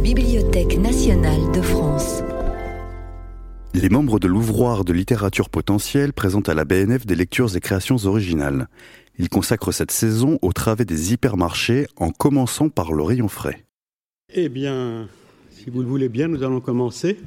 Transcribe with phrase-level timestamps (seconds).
[0.00, 2.22] la Bibliothèque nationale de France.
[3.74, 7.96] Les membres de l'ouvroir de littérature potentielle présentent à la BNF des lectures et créations
[8.06, 8.68] originales.
[9.18, 13.66] Ils consacrent cette saison au travers des hypermarchés en commençant par le rayon frais.
[14.32, 15.06] Eh bien,
[15.50, 17.18] si vous le voulez bien, nous allons commencer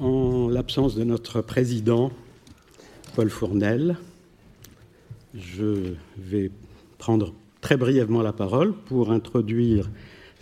[0.00, 2.10] en l'absence de notre président,
[3.14, 3.98] Paul Fournel.
[5.34, 6.50] Je vais
[6.96, 9.90] prendre très brièvement la parole pour introduire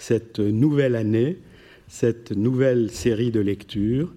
[0.01, 1.37] cette nouvelle année,
[1.87, 4.11] cette nouvelle série de lectures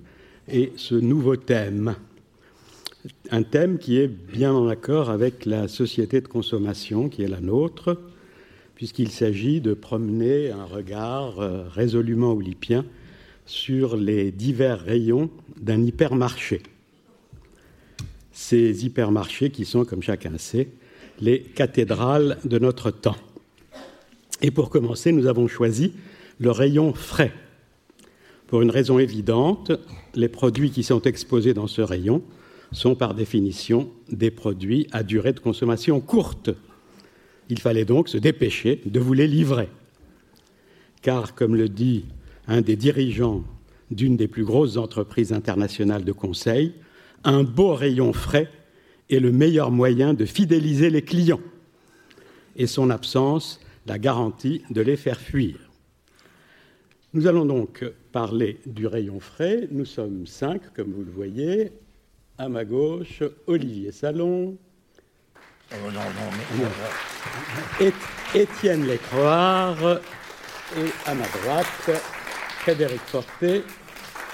[0.50, 1.96] et ce nouveau thème.
[3.32, 7.42] Un thème qui est bien en accord avec la société de consommation qui est la
[7.42, 8.00] nôtre,
[8.76, 12.86] puisqu'il s'agit de promener un regard euh, résolument oulipien
[13.46, 16.62] sur les divers rayons d'un hypermarché.
[18.32, 20.70] Ces hypermarchés qui sont, comme chacun sait,
[21.20, 23.18] les cathédrales de notre temps.
[24.42, 25.94] Et pour commencer, nous avons choisi
[26.40, 27.34] le rayon frais.
[28.48, 29.72] Pour une raison évidente,
[30.16, 32.22] les produits qui sont exposés dans ce rayon
[32.72, 36.50] sont par définition des produits à durée de consommation courte.
[37.50, 39.70] Il fallait donc se dépêcher de vous les livrer.
[41.02, 42.06] Car, comme le dit
[42.48, 43.44] un des dirigeants
[43.92, 46.74] d'une des plus grosses entreprises internationales de conseil,
[47.24, 48.50] un beau rayon frais
[49.10, 51.42] est le meilleur moyen de fidéliser les clients
[52.56, 55.58] et son absence la garantie de les faire fuir.
[57.14, 59.68] Nous allons donc parler du rayon frais.
[59.72, 61.72] Nous sommes cinq, comme vous le voyez.
[62.38, 64.58] À ma gauche, Olivier Salon.
[65.72, 65.76] Oh,
[68.34, 70.00] Étienne Lécroire.
[70.76, 72.02] Et à ma droite,
[72.62, 73.62] Frédéric Forté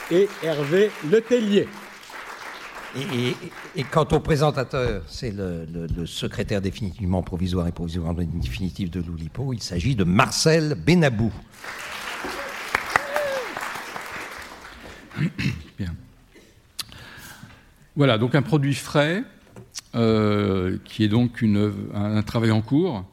[0.09, 1.67] et Hervé Letellier.
[2.95, 9.53] Et, quant au présentateur, c'est le, secrétaire définitivement provisoire et provisoirement définitif de l'Oulipo.
[9.53, 11.31] Il s'agit de Marcel Benabou.
[15.77, 15.93] Bien.
[17.95, 19.23] Voilà, donc un produit frais,
[19.95, 23.05] euh, qui est donc une, un, travail en cours,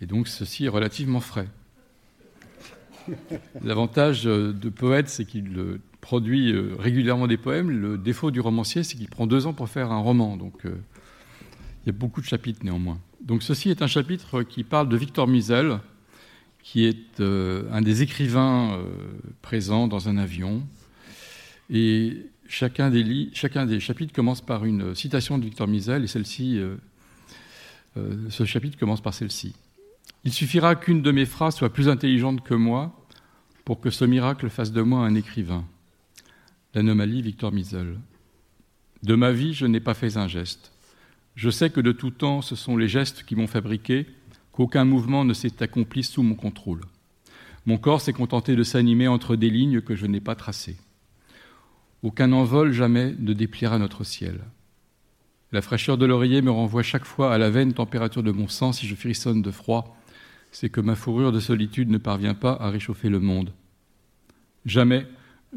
[0.00, 1.48] et donc ceci est relativement frais.
[3.64, 7.70] L'avantage de poète, c'est qu'il produit euh, régulièrement des poèmes.
[7.70, 10.36] Le défaut du romancier, c'est qu'il prend deux ans pour faire un roman.
[10.36, 10.76] Donc, euh,
[11.84, 12.98] il y a beaucoup de chapitres néanmoins.
[13.20, 15.80] Donc, ceci est un chapitre qui parle de Victor Misel,
[16.62, 18.78] qui est euh, un des écrivains
[19.42, 20.62] présents dans un avion.
[21.70, 26.60] Et chacun des, chacun des, chapitres commence par une citation de Victor Misel, et celle-ci,
[27.96, 29.54] ce chapitre commence par celle-ci.
[30.24, 32.94] Il suffira qu'une de mes phrases soit plus intelligente que moi
[33.64, 35.64] pour que ce miracle fasse de moi un écrivain.
[36.78, 37.98] L'anomalie Victor Misel.
[39.02, 40.70] De ma vie, je n'ai pas fait un geste.
[41.34, 44.06] Je sais que de tout temps, ce sont les gestes qui m'ont fabriqué,
[44.52, 46.82] qu'aucun mouvement ne s'est accompli sous mon contrôle.
[47.66, 50.76] Mon corps s'est contenté de s'animer entre des lignes que je n'ai pas tracées.
[52.04, 54.38] Aucun envol jamais ne dépliera notre ciel.
[55.50, 58.70] La fraîcheur de l'oreiller me renvoie chaque fois à la vaine température de mon sang
[58.70, 59.96] si je frissonne de froid
[60.52, 63.52] c'est que ma fourrure de solitude ne parvient pas à réchauffer le monde.
[64.64, 65.06] Jamais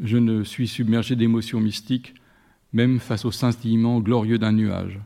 [0.00, 2.14] je ne suis submergé d'émotions mystiques,
[2.72, 4.98] même face au scintillement glorieux d'un nuage.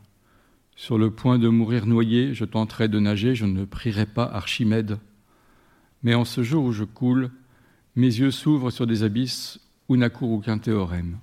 [0.75, 4.99] Sur le point de mourir noyé, je tenterai de nager, je ne prierai pas Archimède.
[6.03, 7.31] Mais en ce jour où je coule,
[7.95, 9.59] mes yeux s'ouvrent sur des abysses
[9.89, 11.17] où n'accourt aucun théorème.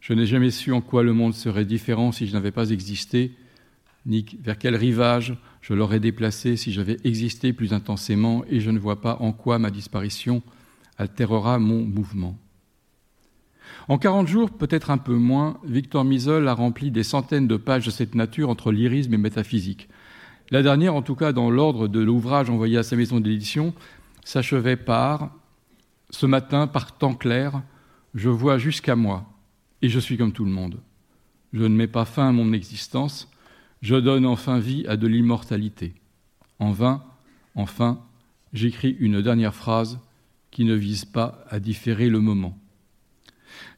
[0.00, 3.32] Je n'ai jamais su en quoi le monde serait différent si je n'avais pas existé,
[4.06, 8.78] ni vers quel rivage je l'aurais déplacé si j'avais existé plus intensément, et je ne
[8.78, 10.42] vois pas en quoi ma disparition
[10.98, 12.36] altérera mon mouvement.
[13.88, 17.86] En quarante jours, peut-être un peu moins, Victor Misol a rempli des centaines de pages
[17.86, 19.88] de cette nature entre lyrisme et métaphysique.
[20.50, 23.74] La dernière, en tout cas dans l'ordre de l'ouvrage envoyé à sa maison d'édition,
[24.24, 25.30] s'achevait par
[26.10, 27.62] Ce matin, par temps clair,
[28.14, 29.26] je vois jusqu'à moi,
[29.80, 30.80] et je suis comme tout le monde.
[31.52, 33.30] Je ne mets pas fin à mon existence,
[33.80, 35.94] je donne enfin vie à de l'immortalité.
[36.58, 37.04] En vain,
[37.54, 38.00] enfin,
[38.52, 40.00] j'écris une dernière phrase
[40.50, 42.58] qui ne vise pas à différer le moment.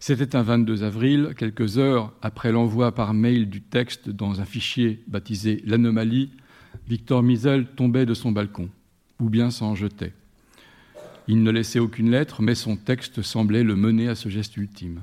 [0.05, 5.01] C'était un 22 avril, quelques heures après l'envoi par mail du texte dans un fichier
[5.07, 6.33] baptisé L'anomalie,
[6.89, 8.69] Victor Misel tombait de son balcon,
[9.21, 10.13] ou bien s'en jetait.
[11.29, 15.03] Il ne laissait aucune lettre, mais son texte semblait le mener à ce geste ultime.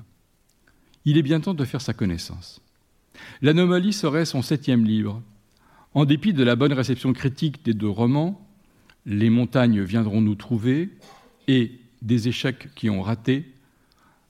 [1.06, 2.60] Il est bien temps de faire sa connaissance.
[3.42, 5.24] L'anomalie serait son septième livre.
[5.94, 8.46] En dépit de la bonne réception critique des deux romans,
[9.06, 10.90] Les montagnes viendront nous trouver
[11.48, 13.46] et Des échecs qui ont raté,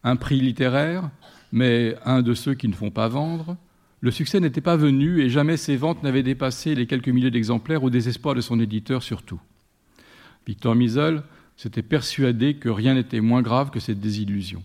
[0.04, 1.10] un prix littéraire,
[1.52, 3.58] mais un de ceux qui ne font pas vendre,
[4.02, 7.84] le succès n'était pas venu et jamais ses ventes n'avaient dépassé les quelques milliers d'exemplaires
[7.84, 9.42] au désespoir de son éditeur surtout.
[10.48, 11.24] Victor Misel
[11.58, 14.64] s'était persuadé que rien n'était moins grave que cette désillusion.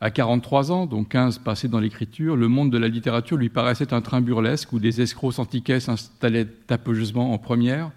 [0.00, 3.92] À 43 ans, donc 15 passés dans l'écriture, le monde de la littérature lui paraissait
[3.92, 7.90] un train burlesque où des escrocs antiquais s'installaient tapeusement en première,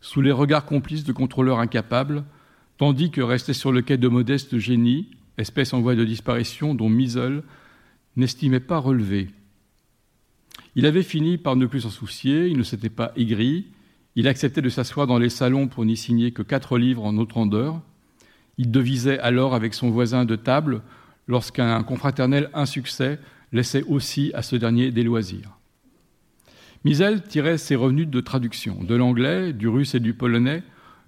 [0.00, 2.24] sous les regards complices de contrôleurs incapables,
[2.76, 5.08] tandis que restaient sur le quai de modestes génies,
[5.38, 7.42] espèces en voie de disparition dont Misel
[8.16, 9.28] n'estimait pas relever.
[10.74, 13.68] Il avait fini par ne plus s'en soucier, il ne s'était pas aigri,
[14.16, 17.46] il acceptait de s'asseoir dans les salons pour n'y signer que quatre livres en autre
[17.46, 17.80] d'heure.
[18.58, 20.82] Il devisait alors avec son voisin de table
[21.28, 23.20] lorsqu'un confraternel insuccès
[23.52, 25.56] laissait aussi à ce dernier des loisirs.
[26.84, 30.62] Misel tirait ses revenus de traduction, de l'anglais, du russe et du polonais,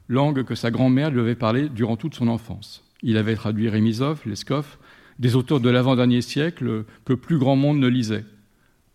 [0.09, 2.90] langue que sa grand-mère lui avait parlé durant toute son enfance.
[3.03, 4.79] Il avait traduit Rémisov, Leskov,
[5.19, 8.25] des auteurs de l'avant-dernier siècle que plus grand monde ne lisait.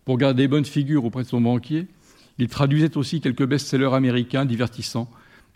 [0.05, 1.87] Pour garder bonne figure auprès de son banquier,
[2.37, 5.09] il traduisait aussi quelques best-sellers américains divertissants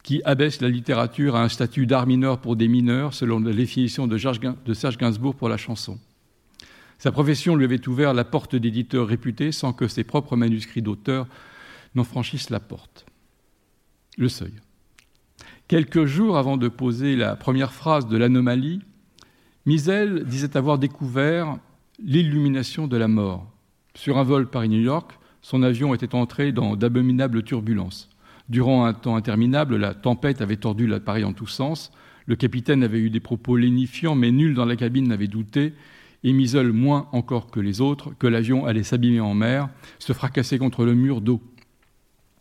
[0.04, 4.08] qui abaisse la littérature à un statut d'art mineur pour des mineurs, selon la définition
[4.08, 6.00] de, Serge Gainsbourg pour la chanson.
[6.98, 11.28] Sa profession lui avait ouvert la porte d'éditeurs réputés sans que ses propres manuscrits d'auteur
[11.96, 13.06] n'en franchissent la porte.
[14.18, 14.54] Le seuil.
[15.70, 18.82] Quelques jours avant de poser la première phrase de l'anomalie,
[19.68, 21.60] Misel disait avoir découvert
[22.04, 23.46] l'illumination de la mort.
[23.94, 28.10] Sur un vol Paris-New York, son avion était entré dans d'abominables turbulences.
[28.50, 31.92] Durant un temps interminable, la tempête avait tordu l'appareil en tous sens.
[32.26, 35.74] Le capitaine avait eu des propos lénifiants, mais nul dans la cabine n'avait douté,
[36.24, 39.70] et Misel moins encore que les autres, que l'avion allait s'abîmer en mer,
[40.00, 41.44] se fracasser contre le mur d'eau.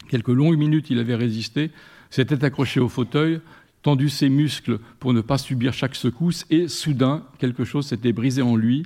[0.09, 1.71] Quelques longues minutes il avait résisté,
[2.11, 3.41] s'était accroché au fauteuil,
[3.83, 8.43] tendu ses muscles pour ne pas subir chaque secousse, et soudain, quelque chose s'était brisé
[8.43, 8.85] en lui.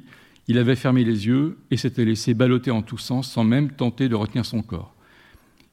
[0.48, 4.08] Il avait fermé les yeux et s'était laissé balloter en tous sens sans même tenter
[4.08, 4.94] de retenir son corps.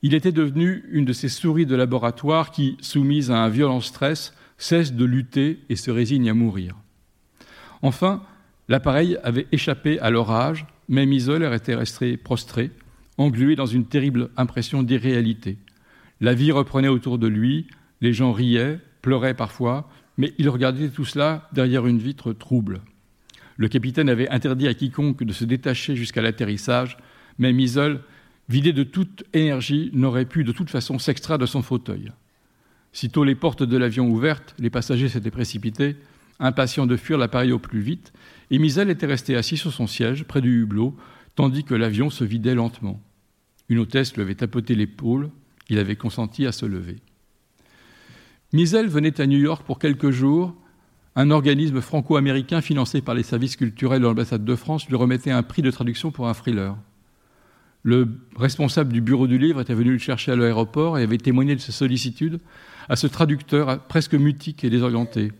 [0.02, 4.34] Il était devenu une de ces souris de laboratoire qui, soumises à un violent stress,
[4.58, 6.76] cessent de lutter et se résignent à mourir.
[7.82, 8.24] Enfin,
[8.68, 12.72] l'appareil avait échappé à l'orage, mais Misol était resté prostré,
[13.18, 15.58] englué dans une terrible impression d'irréalité.
[16.22, 17.68] La vie reprenait autour de lui,
[18.02, 22.82] les gens riaient, pleuraient parfois, mais il regardait tout cela derrière une vitre trouble.
[23.58, 26.98] Le capitaine avait interdit à quiconque de se détacher jusqu'à l'atterrissage,
[27.38, 28.02] mais Misol
[28.50, 32.12] vidé de toute énergie, n'aurait pu de toute façon s'extraire de son fauteuil.
[32.92, 35.96] Sitôt les portes de l'avion ouvertes, les passagers s'étaient précipités,
[36.40, 38.12] impatients de fuir l'appareil au plus vite,
[38.50, 40.98] et Misel était resté assis sur son siège, près du hublot,
[41.36, 43.00] tandis que l'avion se vidait lentement.
[43.70, 45.30] Une hôtesse lui avait tapoté l'épaule,
[45.70, 46.98] il avait consenti à se lever.
[48.52, 50.56] Misel venait à New York pour quelques jours.
[51.16, 55.44] Un organisme franco-américain financé par les services culturels de l'ambassade de France lui remettait un
[55.44, 56.76] prix de traduction pour un thriller.
[57.84, 61.56] Le responsable du bureau du livre était venu le chercher à l'aéroport et avait témoigné
[61.56, 62.40] de sa sollicitude
[62.90, 65.32] à ce traducteur presque mutique et désorienté.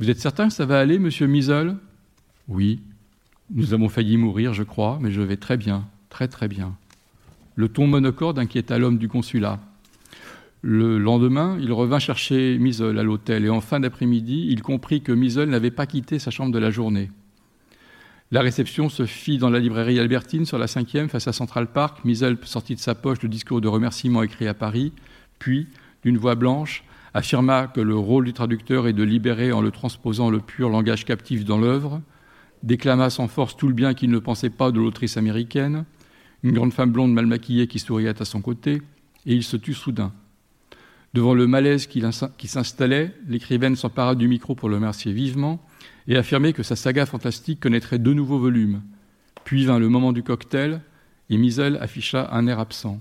[0.00, 1.76] Vous êtes certain que ça va aller, monsieur Misol
[2.48, 2.82] Oui.
[3.50, 6.76] Nous avons failli mourir, je crois, mais je vais très bien, très très bien.
[7.58, 9.58] Le ton monocorde inquiéta l'homme du consulat.
[10.62, 15.10] Le lendemain, il revint chercher Misol à l'hôtel et en fin d'après-midi, il comprit que
[15.10, 17.10] Misol n'avait pas quitté sa chambre de la journée.
[18.30, 22.04] La réception se fit dans la librairie Albertine sur la cinquième face à Central Park.
[22.04, 24.92] Misel sortit de sa poche le discours de remerciement écrit à Paris,
[25.40, 25.66] puis,
[26.04, 30.30] d'une voix blanche, affirma que le rôle du traducteur est de libérer en le transposant
[30.30, 32.02] le pur langage captif dans l'œuvre,
[32.62, 35.86] déclama sans force tout le bien qu'il ne pensait pas de l'autrice américaine,
[36.42, 38.82] une grande femme blonde mal maquillée qui souriait à son côté,
[39.26, 40.12] et il se tut soudain.
[41.14, 42.02] Devant le malaise qui
[42.48, 45.60] s'installait, l'écrivaine s'empara du micro pour le remercier vivement,
[46.06, 48.82] et affirmait que sa saga fantastique connaîtrait deux nouveaux volumes.
[49.44, 50.80] Puis vint le moment du cocktail,
[51.30, 53.00] et Misel afficha un air absent.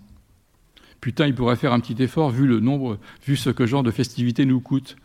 [0.99, 3.91] Putain, il pourrait faire un petit effort vu le nombre, vu ce que genre de
[3.91, 4.97] festivités nous coûte,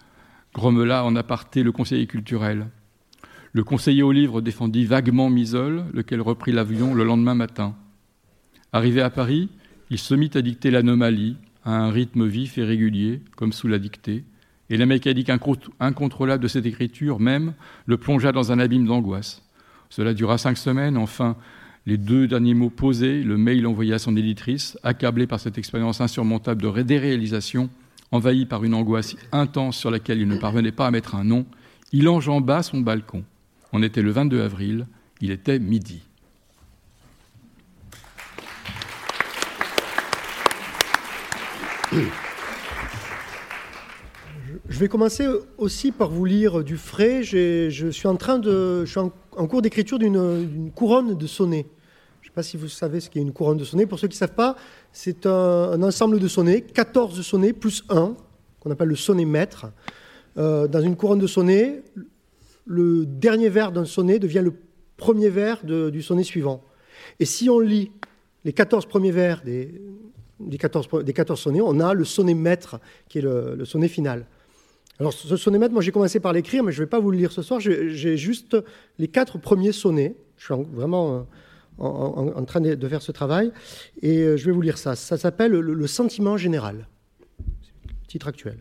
[0.55, 2.69] grommela en aparté le conseiller culturel.
[3.53, 7.77] Le conseiller au livre défendit vaguement Misol, lequel reprit l'avion le lendemain matin.
[8.75, 9.51] Arrivé à Paris,
[9.91, 13.79] il se mit à dicter l'anomalie, à un rythme vif et régulier, comme sous la
[13.79, 14.25] dictée,
[14.71, 15.31] et la mécanique
[15.79, 17.53] incontrôlable de cette écriture même
[17.85, 19.43] le plongea dans un abîme d'angoisse.
[19.91, 21.37] Cela dura cinq semaines, enfin,
[21.85, 26.01] les deux derniers mots posés, le mail envoyé à son éditrice, accablé par cette expérience
[26.01, 27.69] insurmontable de déréalisation,
[28.11, 31.45] envahi par une angoisse intense sur laquelle il ne parvenait pas à mettre un nom,
[31.93, 33.23] il enjamba son balcon.
[33.75, 34.87] On était le 22 avril,
[35.21, 36.01] il était midi.
[44.69, 45.27] Je vais commencer
[45.59, 47.23] aussi par vous lire du frais.
[47.23, 49.11] Je suis en train de, je suis en,
[49.47, 51.67] cours d'écriture d'une couronne de sonnets.
[52.21, 53.85] Je ne sais pas si vous savez ce qu'est une couronne de sonnets.
[53.85, 54.57] Pour ceux qui ne savent pas,
[54.93, 58.15] c'est un, ensemble de sonnets, 14 sonnets plus 1,
[58.61, 59.67] qu'on appelle le sonnet maître.
[60.39, 61.83] Euh, dans une couronne de sonnet,
[62.65, 64.55] le dernier vers d'un sonnet devient le
[64.97, 66.65] premier vers du sonnet suivant.
[67.21, 67.91] Et si on lit
[68.45, 69.83] les 14 premiers vers des,
[70.47, 74.27] des, 14, des 14 sonnets, on a le sonnet maître, qui est le, sonnet final.
[74.99, 77.11] Alors ce sonnet maître, moi j'ai commencé par l'écrire, mais je ne vais pas vous
[77.11, 78.57] le lire ce soir, j'ai juste
[78.99, 80.17] les quatre premiers sonnets.
[80.37, 81.27] Je suis vraiment
[81.81, 83.53] euh, en, train de faire ce travail,
[84.01, 84.95] et euh, je vais vous lire ça.
[84.95, 86.87] Ça s'appelle le sentiment général,
[88.09, 88.59] titre actuel.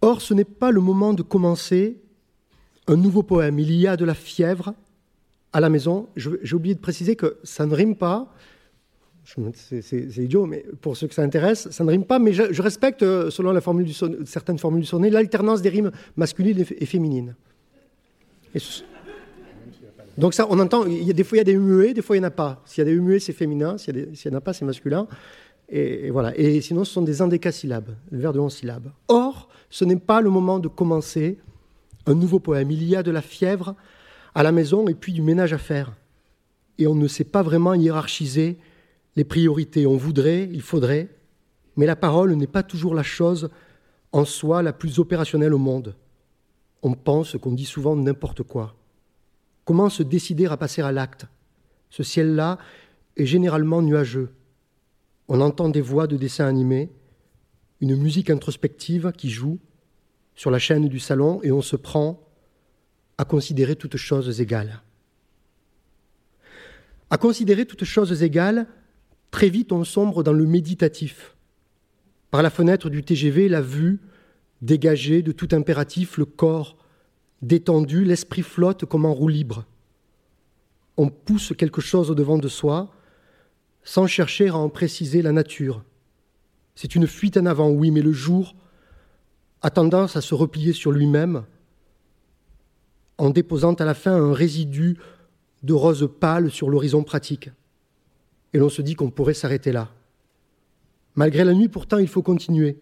[0.00, 2.00] Or, ce n'est pas le moment de commencer
[2.86, 3.58] un nouveau poème.
[3.58, 4.74] Il y a de la fièvre
[5.52, 6.08] à la maison.
[6.16, 8.32] J'ai oublié de préciser que ça ne rime pas.
[9.52, 12.18] C'est idiot, mais pour ceux que ça intéresse, ça ne rime pas.
[12.18, 13.52] Mais je, respecte, euh, selon
[14.24, 17.34] certaines formules du sonnet, l'alternance des rimes masculines et, féminines.
[20.16, 22.00] donc ça, on entend, il y a des fois il y a des muets, des
[22.00, 22.62] fois il n'y en a pas.
[22.64, 25.06] S'il y a des muets, c'est féminin, s'il n'y en a pas, c'est masculin.
[25.68, 26.36] Et, voilà.
[26.38, 28.90] Et sinon, ce sont des indécasyllabes, le vers de 11 syllabes.
[29.08, 31.36] Or, ce n'est pas le moment de commencer
[32.06, 32.70] un nouveau poème.
[32.70, 33.74] Il y a de la fièvre
[34.34, 35.92] à la maison et puis du ménage à faire.
[36.78, 38.56] Et on ne sait pas vraiment hiérarchiser
[39.18, 39.84] les priorités.
[39.84, 41.08] On voudrait, il faudrait,
[41.76, 43.50] mais la parole n'est pas toujours la chose
[44.12, 45.96] en soi la plus opérationnelle au monde.
[46.82, 48.76] On pense qu'on dit souvent n'importe quoi.
[49.64, 51.26] Comment se décider à passer à l'acte?
[51.90, 52.58] Ce ciel-là
[53.16, 54.30] est généralement nuageux.
[55.26, 56.88] On entend des voix de dessins animés,
[57.80, 59.58] une musique introspective qui joue
[60.36, 62.22] sur la chaîne du salon et on se prend
[63.18, 64.80] à considérer toutes choses égales.
[67.10, 68.68] À considérer toutes choses égales,
[69.30, 71.36] très vite on sombre dans le méditatif.
[72.30, 74.00] Par la fenêtre du TGV, la vue
[74.60, 76.76] dégagée de tout impératif, le corps
[77.42, 79.64] détendu, l'esprit flotte comme en roue libre.
[80.96, 82.92] On pousse quelque chose au devant de soi
[83.84, 85.82] sans chercher à en préciser la nature.
[86.74, 88.54] C'est une fuite en avant, oui, mais le jour
[89.62, 91.44] a tendance à se replier sur lui-même
[93.16, 94.96] en déposant à la fin un résidu
[95.62, 97.50] de rose pâle sur l'horizon pratique.
[98.52, 99.90] Et l'on se dit qu'on pourrait s'arrêter là.
[101.14, 102.78] Malgré la nuit, pourtant, il faut continuer,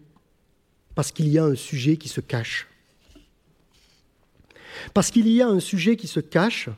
[0.95, 2.69] parce qu'il y a un sujet qui se cache.
[4.95, 6.69] Parce qu'il y a un sujet qui se cache,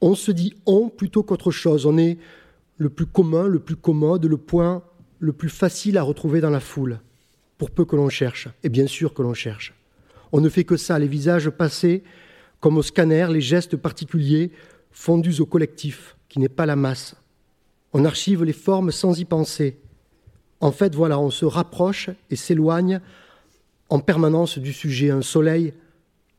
[0.00, 1.86] on se dit on plutôt qu'autre chose.
[1.86, 2.18] On est
[2.78, 4.82] le plus commun, le plus commode, le point
[5.20, 6.98] le plus facile à retrouver dans la foule,
[7.58, 9.74] pour peu que l'on cherche, et bien sûr que l'on cherche.
[10.32, 12.02] On ne fait que ça, les visages passés,
[12.58, 14.50] comme au scanner, les gestes particuliers,
[14.90, 17.14] fondus au collectif, qui n'est pas la masse.
[17.92, 19.80] On archive les formes sans y penser.
[20.60, 23.00] En fait, voilà, on se rapproche et s'éloigne
[23.88, 25.74] en permanence du sujet, un soleil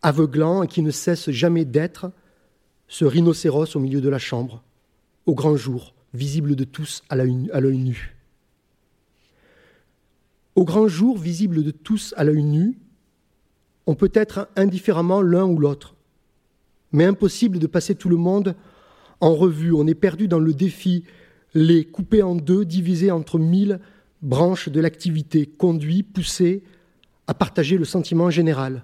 [0.01, 2.11] aveuglant et qui ne cesse jamais d'être,
[2.87, 4.63] ce rhinocéros au milieu de la chambre,
[5.25, 8.15] au grand jour, visible de tous à l'œil nu.
[10.55, 12.77] Au grand jour, visible de tous à l'œil nu,
[13.87, 15.95] on peut être indifféremment l'un ou l'autre,
[16.91, 18.55] mais impossible de passer tout le monde
[19.21, 19.73] en revue.
[19.73, 21.03] On est perdu dans le défi,
[21.53, 23.79] les couper en deux, divisés entre mille
[24.21, 26.63] branches de l'activité, conduit, poussé
[27.27, 28.83] à partager le sentiment général,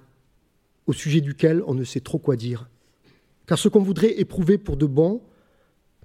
[0.87, 2.69] au sujet duquel on ne sait trop quoi dire.
[3.45, 5.21] Car ce qu'on voudrait éprouver pour de bon,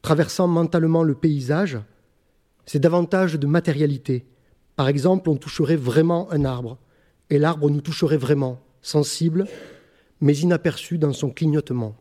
[0.03, 1.79] traversant mentalement le paysage,
[2.67, 4.27] c'est davantage de matérialité.
[4.77, 6.79] Par exemple, on toucherait vraiment un arbre,
[7.31, 9.47] et l'arbre nous toucherait vraiment, sensible,
[10.21, 11.97] mais inaperçu dans son clignotement.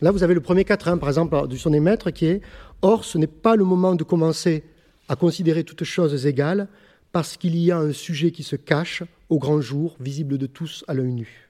[0.00, 2.40] Là, vous avez le premier quatrain, par exemple, du son émettre, qui est
[2.82, 4.64] Or, ce n'est pas le moment de commencer
[5.08, 6.68] à considérer toutes choses égales,
[7.12, 10.84] parce qu'il y a un sujet qui se cache au grand jour, visible de tous
[10.88, 11.48] à l'œil nu.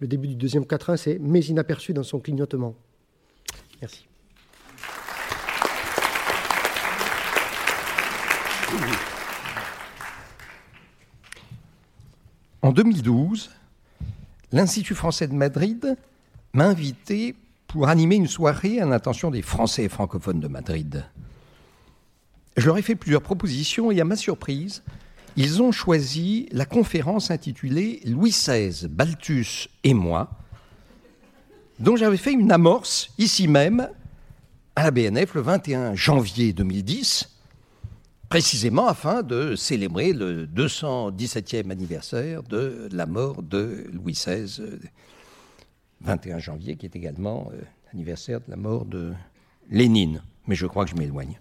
[0.00, 2.74] Le début du deuxième quatrain, c'est mais inaperçu dans son clignotement.
[3.80, 4.06] Merci.
[12.62, 13.50] En 2012,
[14.52, 15.96] l'Institut français de Madrid
[16.52, 17.34] m'a invité
[17.68, 21.04] pour animer une soirée à l'intention des Français francophones de Madrid.
[22.56, 24.82] Je leur ai fait plusieurs propositions et à ma surprise,
[25.36, 30.30] ils ont choisi la conférence intitulée Louis XVI, Balthus et moi,
[31.78, 33.88] dont j'avais fait une amorce ici même
[34.74, 37.28] à la BNF le 21 janvier 2010,
[38.30, 44.60] précisément afin de célébrer le 217e anniversaire de la mort de Louis XVI,
[46.02, 47.60] 21 janvier, qui est également euh,
[47.92, 49.12] l'anniversaire de la mort de
[49.70, 50.22] Lénine.
[50.46, 51.38] Mais je crois que je m'éloigne.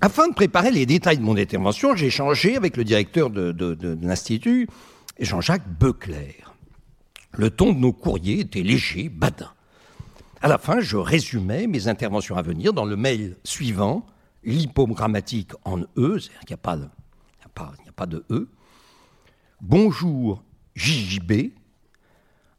[0.00, 4.66] Afin de préparer les détails de mon intervention, j'ai échangé avec le directeur de, l'Institut,
[5.18, 6.54] Jean-Jacques Beuclair.
[7.32, 9.52] Le ton de nos courriers était léger, badin.
[10.40, 14.06] À la fin, je résumais mes interventions à venir dans le mail suivant,
[14.42, 18.48] l'hypogrammatique en E, c'est-à-dire qu'il n'y a pas de E.
[19.60, 20.42] Bonjour
[20.74, 21.52] JJB.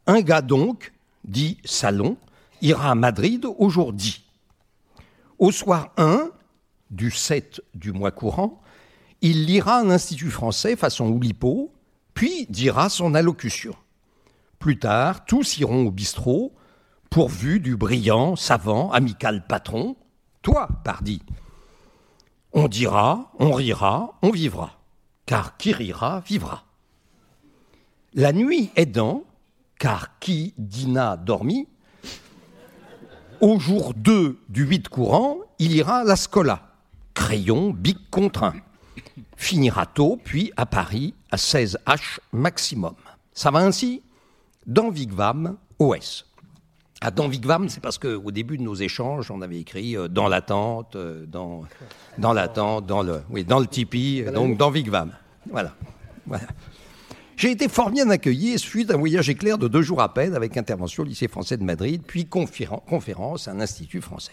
[0.06, 0.92] Un gars donc,
[1.24, 2.16] dit Salon,
[2.60, 4.24] ira à Madrid aujourd'hui.
[5.38, 6.30] Au soir 1
[6.90, 8.60] du 7 du mois courant,
[9.20, 11.72] il lira un institut français façon Oulipo,
[12.14, 13.74] puis dira son allocution.
[14.58, 16.52] Plus tard, tous iront au bistrot,
[17.08, 19.96] pourvu du brillant, savant, amical patron,
[20.42, 21.22] toi, pardi.
[22.52, 24.80] On dira, on rira, on vivra,
[25.26, 26.64] car qui rira, vivra.
[28.14, 29.24] La nuit aidant,
[29.82, 31.66] car qui dîna dormi,
[33.40, 36.70] au jour 2 du 8 courant, il ira à la Scola,
[37.14, 38.54] crayon, bic contraint.
[39.34, 42.94] Finira tôt, puis à Paris, à 16 H maximum.
[43.34, 44.02] Ça va ainsi
[44.68, 46.26] Dans Vigvam, OS.
[47.00, 50.28] Ah, dans Vigvam, c'est parce qu'au début de nos échanges, on avait écrit euh, dans
[50.28, 51.64] l'attente, euh, dans,
[52.18, 55.10] dans l'attente, dans le, oui, dans le Tipeee, donc dans Vigvam.
[55.50, 55.74] Voilà.
[56.24, 56.46] voilà.
[57.36, 60.34] J'ai été fort bien accueilli suite à un voyage éclair de deux jours à peine
[60.34, 64.32] avec intervention au lycée français de Madrid, puis conféren- conférence à un institut français.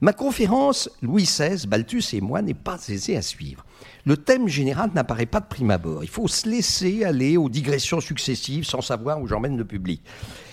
[0.00, 3.64] Ma conférence, Louis XVI, Balthus et moi, n'est pas aisée à suivre.
[4.04, 6.02] Le thème général n'apparaît pas de prime abord.
[6.02, 10.02] Il faut se laisser aller aux digressions successives sans savoir où j'emmène le public.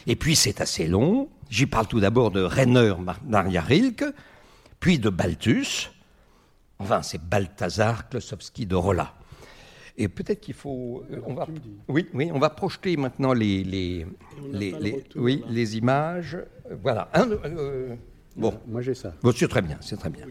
[0.05, 1.29] Et puis c'est assez long.
[1.49, 4.05] J'y parle tout d'abord de Rainer Mar- Maria Rilke,
[4.79, 5.89] puis de Balthus.
[6.77, 9.15] Enfin, c'est Balthazar Klosowski de Rolla.
[10.01, 11.03] Et peut-être qu'il faut.
[11.11, 11.45] euh, on va,
[11.89, 14.05] oui, oui, on va projeter maintenant les, les,
[14.51, 16.35] les, les- oui, les images.
[16.35, 17.09] Euh, Voilà.
[17.13, 17.95] Un, euh,
[18.35, 19.13] bon, Moi, j'ai ça.
[19.21, 20.25] bon c'est très bien, c'est très bien.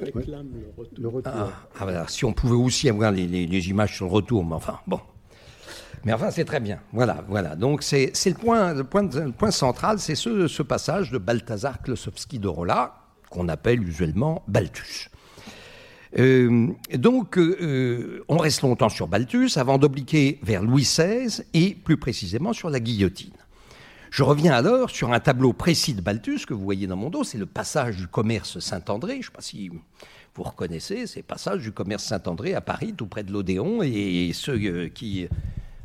[0.00, 0.98] Réclame le retour.
[1.02, 1.32] Le retour.
[1.34, 1.48] Ah,
[1.78, 2.06] ah, voilà.
[2.08, 5.00] Si on pouvait aussi avoir les, les- les images sur le retour, mais enfin, bon.
[6.04, 6.80] Mais enfin, c'est très bien.
[6.92, 7.56] Voilà, voilà.
[7.56, 11.18] Donc, c'est c'est le point, le point, le point central, c'est ce, ce passage de
[11.18, 12.94] Balthazar Klosowski de Rolla,
[13.30, 15.10] qu'on appelle usuellement Balthus.
[16.18, 21.96] Euh, donc, euh, on reste longtemps sur Balthus avant d'obliquer vers Louis XVI et plus
[21.96, 23.32] précisément sur la guillotine.
[24.10, 27.22] Je reviens alors sur un tableau précis de Balthus que vous voyez dans mon dos,
[27.22, 29.14] c'est le passage du commerce Saint-André.
[29.14, 29.70] Je ne sais pas si
[30.34, 34.32] vous reconnaissez, c'est le passage du commerce Saint-André à Paris, tout près de l'Odéon, et
[34.34, 35.28] ceux euh, qui...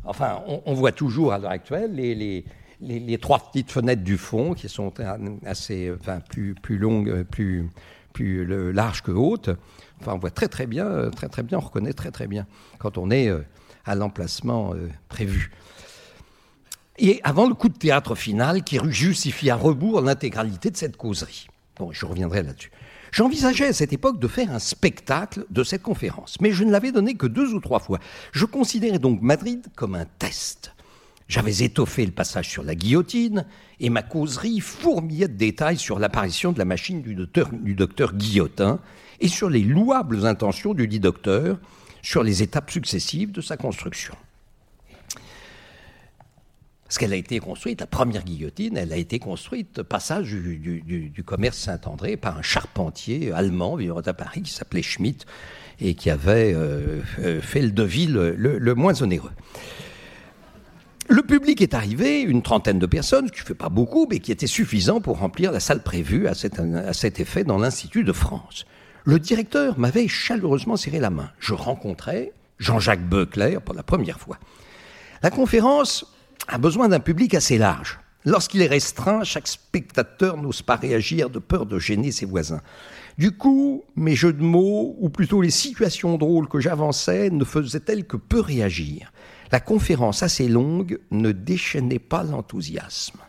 [0.06, 2.46] Enfin, on, voit toujours à l'heure actuelle les,
[2.80, 4.94] les, trois petites fenêtres du fond qui sont
[5.46, 7.68] assez, enfin, plus, plus longues, plus,
[8.16, 9.50] plus larges que hautes.
[10.00, 12.48] Enfin, on voit très très bien, euh, très très bien, on reconnaît très très bien
[12.80, 13.46] quand on est euh,
[13.84, 15.52] à l'emplacement euh, prévu.
[16.98, 21.48] Et avant le coup de théâtre final qui justifie à rebours l'intégralité de cette causerie.
[21.78, 22.72] Bon, je reviendrai là-dessus.
[23.12, 26.94] J'envisageais à cette époque de faire un spectacle de cette conférence, mais je ne l'avais
[26.94, 28.00] donné que deux ou trois fois.
[28.32, 30.75] Je considérais donc Madrid comme un test.
[31.28, 33.46] J'avais étoffé le passage sur la guillotine
[33.80, 38.80] et ma causerie fourmillait de détails sur l'apparition de la machine du docteur, Guillotin
[39.20, 41.58] et sur les louables intentions du dit docteur
[42.04, 44.14] sur les étapes successives de sa construction.
[46.84, 51.58] Parce qu'elle a été construite, la première guillotine, elle a été construite passage du, commerce
[51.58, 55.26] Saint-André par un charpentier allemand vivant à Paris qui s'appelait Schmitt
[55.82, 59.32] et qui avait euh, euh, fait le devis le moins onéreux.
[61.08, 64.32] Le public est arrivé, une trentaine de personnes, qui ne fait pas beaucoup, mais qui
[64.32, 68.12] était suffisant pour remplir la salle prévue à cet, à cet effet dans l'Institut de
[68.12, 68.66] France.
[69.04, 71.30] Le directeur m'avait chaleureusement serré la main.
[71.38, 74.40] Je rencontrais Jean-Jacques Beuclair pour la première fois.
[75.22, 76.12] La conférence
[76.48, 78.00] a besoin d'un public assez large.
[78.26, 82.62] Lorsqu'il est restreint, chaque spectateur n'ose pas réagir de peur de gêner ses voisins.
[83.20, 88.06] Du coup, mes jeux de mots, ou plutôt les situations drôles que j'avançais, ne faisaient-elles
[88.06, 89.12] que peu réagir.
[89.52, 93.20] La conférence assez longue ne déchaînait pas l'enthousiasme.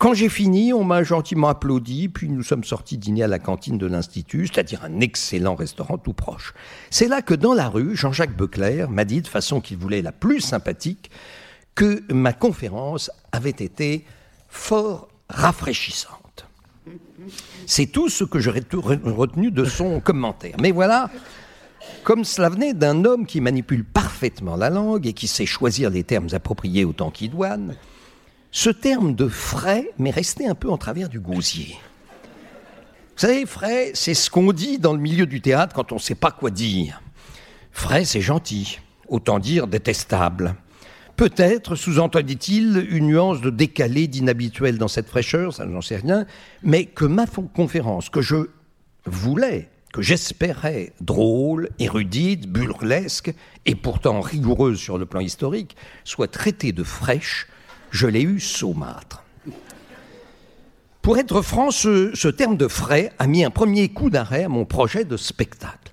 [0.00, 3.76] Quand j'ai fini, on m'a gentiment applaudi, puis nous sommes sortis dîner à la cantine
[3.76, 6.54] de l'Institut, c'est-à-dire un excellent restaurant tout proche.
[6.88, 10.12] C'est là que dans la rue, Jean-Jacques Beuclair m'a dit de façon qu'il voulait la
[10.12, 11.10] plus sympathique
[11.74, 14.06] que ma conférence avait été
[14.48, 16.46] fort rafraîchissante.
[17.66, 20.56] C'est tout ce que j'aurais retenu de son commentaire.
[20.62, 21.10] Mais voilà,
[22.02, 26.04] comme cela venait d'un homme qui manipule parfaitement la langue et qui sait choisir les
[26.04, 27.76] termes appropriés autant qu'il douane,
[28.52, 31.76] ce terme de frais m'est resté un peu en travers du gosier.
[33.20, 36.00] Vous savez, frais, c'est ce qu'on dit dans le milieu du théâtre quand on ne
[36.00, 37.02] sait pas quoi dire.
[37.70, 40.56] Frais, c'est gentil, autant dire détestable.
[41.16, 46.24] Peut-être sous-entendait-il une nuance de décalé, d'inhabituel dans cette fraîcheur, ça j'en sais rien,
[46.62, 48.48] mais que ma conférence, que je
[49.04, 53.34] voulais, que j'espérais drôle, érudite, burlesque,
[53.66, 57.48] et pourtant rigoureuse sur le plan historique, soit traitée de fraîche,
[57.90, 59.24] je l'ai eu saumâtre.
[61.02, 64.64] Pour être franc, ce, terme de frais a mis un premier coup d'arrêt à mon
[64.64, 65.92] projet de spectacle.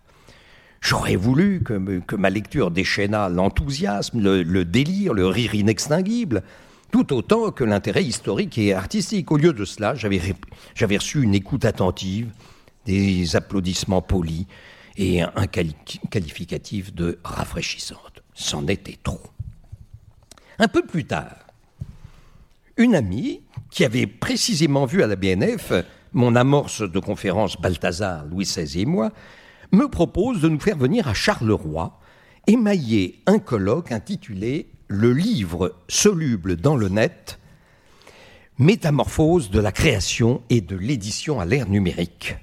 [0.82, 6.44] J'aurais voulu que, ma lecture déchaînât l'enthousiasme, le, délire, le rire inextinguible,
[6.92, 9.32] tout autant que l'intérêt historique et artistique.
[9.32, 12.30] Au lieu de cela, j'avais reçu une écoute attentive,
[12.88, 14.48] des applaudissements polis
[14.96, 15.46] et un
[16.10, 18.24] qualificatif de rafraîchissante.
[18.34, 19.22] C'en était trop.
[20.58, 21.36] Un peu plus tard,
[22.78, 25.74] une amie qui avait précisément vu à la BNF
[26.14, 29.12] mon amorce de conférence Balthazar, Louis XVI et moi,
[29.72, 32.00] me propose de nous faire venir à Charleroi
[32.48, 37.40] émailler un colloque intitulé Le livre soluble dans le net,
[38.58, 42.38] métamorphose de la création et de l'édition à l'ère numérique.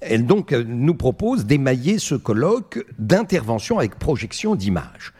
[0.00, 5.12] Elle donc nous propose d'émailler ce colloque d'intervention avec projection d'images.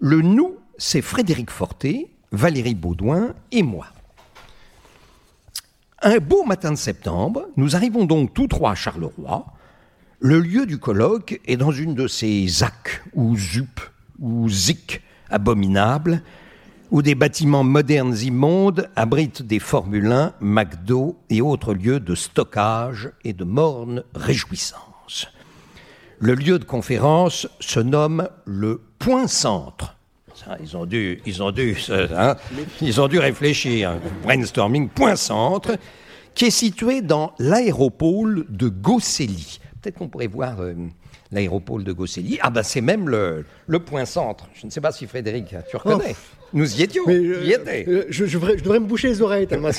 [0.00, 3.86] Le nous, c'est Frédéric Forté, Valérie Baudouin et moi.
[6.02, 9.46] Un beau matin de septembre, nous arrivons donc tous trois à Charleroi.
[10.20, 13.80] Le lieu du colloque est dans une de ces ZAC ou ZUP
[14.20, 15.00] ou ZIC
[15.30, 16.22] abominables
[16.90, 23.10] où des bâtiments modernes immondes abritent des Formule 1, McDo et autres lieux de stockage
[23.24, 25.28] et de morne réjouissance.
[26.18, 29.98] Le lieu de conférence se nomme le Point Centre
[30.60, 32.36] ils ont dû, ils ont dû, hein,
[32.80, 33.98] ils ont dû réfléchir.
[34.22, 35.76] Brainstorming point centre,
[36.34, 39.60] qui est situé dans l'aéropôle de Gosselli.
[39.80, 40.74] Peut-être qu'on pourrait voir euh,
[41.32, 42.38] l'aéropôle de Gosselli.
[42.42, 44.48] Ah ben c'est même le, le, point centre.
[44.54, 46.14] Je ne sais pas si Frédéric, tu reconnais.
[46.16, 46.38] Oh.
[46.54, 47.08] Nous y étions.
[47.08, 49.70] y euh, je, je, devrais me boucher les oreilles tellement.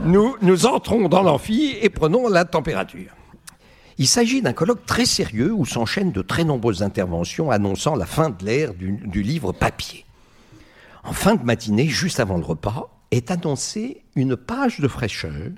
[0.00, 3.10] nous, nous entrons dans l'amphi et prenons la température.
[3.98, 8.30] Il s'agit d'un colloque très sérieux où s'enchaînent de très nombreuses interventions annonçant la fin
[8.30, 10.04] de l'ère du, livre papier.
[11.04, 15.50] En fin de matinée, juste avant le repas, est annoncée une page de fraîcheur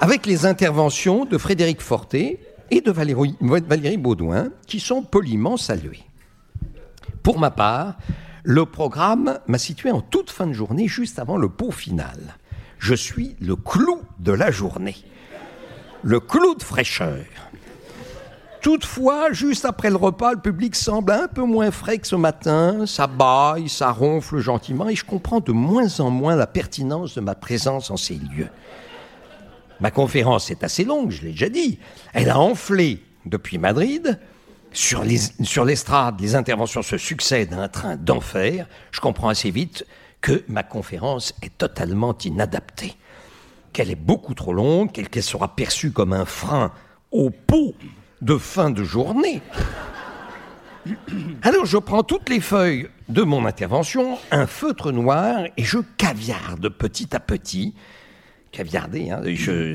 [0.00, 6.04] avec les interventions de Frédéric Forté et de Valérie, Baudouin qui sont poliment saluées.
[7.22, 7.96] Pour ma part,
[8.42, 12.36] le programme m'a situé en toute fin de journée, juste avant le pot final.
[12.78, 14.96] Je suis le clou de la journée
[16.04, 17.24] le clou de fraîcheur.
[18.60, 22.86] Toutefois, juste après le repas, le public semble un peu moins frais que ce matin,
[22.86, 27.20] ça baille, ça ronfle gentiment, et je comprends de moins en moins la pertinence de
[27.20, 28.48] ma présence en ces lieux.
[29.80, 31.78] Ma conférence est assez longue, je l'ai déjà dit.
[32.12, 34.18] Elle a enflé depuis Madrid.
[34.72, 38.66] Sur l'estrade, les interventions se succèdent à un train d'enfer.
[38.90, 39.86] Je comprends assez vite
[40.20, 42.96] que ma conférence est totalement inadaptée
[43.74, 46.72] qu'elle est beaucoup trop longue, qu'elle sera perçue comme un frein
[47.10, 47.74] au pot
[48.22, 49.42] de fin de journée.
[51.42, 56.68] Alors je prends toutes les feuilles de mon intervention, un feutre noir, et je caviarde
[56.70, 57.74] petit à petit,
[58.54, 59.20] caviarder, hein,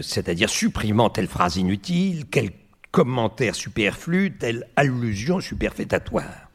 [0.02, 2.52] c'est-à-dire supprimant telle phrase inutile, quel
[2.92, 6.50] commentaire superflu, telle allusion superfétatoire.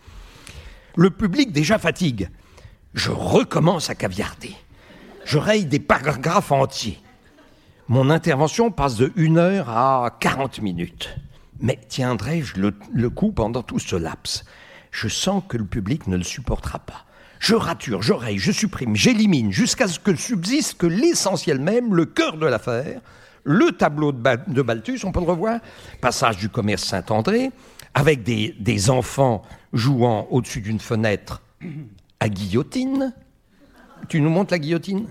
[0.97, 2.31] Le public déjà fatigue.
[2.95, 4.55] Je recommence à caviarder.
[5.25, 6.99] Je raye des paragraphes entiers.
[7.89, 11.15] Mon intervention passe de 1 heure à 40 minutes.
[11.61, 14.45] Mais tiendrai-je le, coup pendant tout ce laps?
[14.91, 17.05] Je sens que le public ne le supportera pas.
[17.45, 22.07] Je rature, je raye, je supprime, j'élimine, jusqu'à ce que subsiste que l'essentiel même, le
[22.07, 23.03] cœur de l'affaire,
[23.43, 25.61] le tableau de, Balthus, on peut le revoir,
[26.01, 27.51] passage du commerce Saint-André,
[27.93, 29.43] avec des, des enfants
[29.75, 31.43] jouant au-dessus d'une fenêtre
[32.19, 33.13] à guillotine.
[34.09, 35.07] Tu nous montres la guillotine?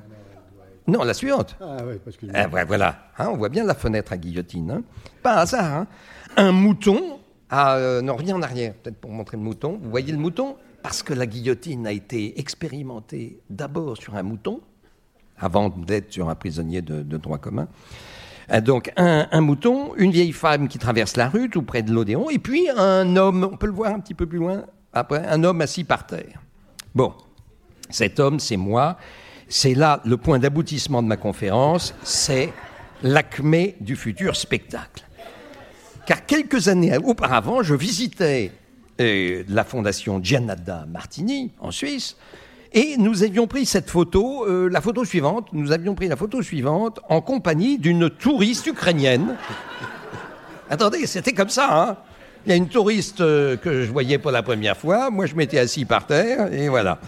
[0.87, 1.55] Non, la suivante.
[1.61, 2.25] Ah oui, parce que...
[2.33, 4.71] Ah, voilà, hein, on voit bien la fenêtre à guillotine.
[4.71, 4.81] Hein.
[5.21, 5.71] Pas hasard.
[5.71, 5.87] Hein.
[6.35, 7.19] Un mouton.
[7.51, 9.79] Ah, euh, non, rien en arrière, peut-être pour montrer le mouton.
[9.79, 10.55] Vous voyez le mouton?
[10.83, 14.59] Parce que la guillotine a été expérimentée d'abord sur un mouton,
[15.37, 17.69] avant d'être sur un prisonnier de, droit commun.
[18.51, 21.93] Euh, donc un, un, mouton, une vieille femme qui traverse la rue tout près de
[21.93, 25.25] l'Odéon, et puis un homme, on peut le voir un petit peu plus loin, après,
[25.25, 26.41] un homme assis par terre.
[26.93, 27.13] Bon,
[27.89, 28.97] cet homme, c'est moi,
[29.47, 32.51] c'est là le point d'aboutissement de ma conférence, c'est
[33.01, 35.05] l'acmé du futur spectacle.
[36.05, 38.51] Car quelques années auparavant, je visitais
[39.01, 42.15] euh, la fondation Gianada Martini en Suisse,
[42.73, 46.41] et nous avions pris cette photo, euh, la photo suivante, nous avions pris la photo
[46.41, 49.36] suivante en compagnie d'une touriste ukrainienne.
[50.69, 51.97] Attendez, c'était comme ça, hein
[52.45, 55.36] Il y a une touriste euh, que je voyais pour la première fois, moi je
[55.36, 56.99] m'étais assis par terre, et voilà.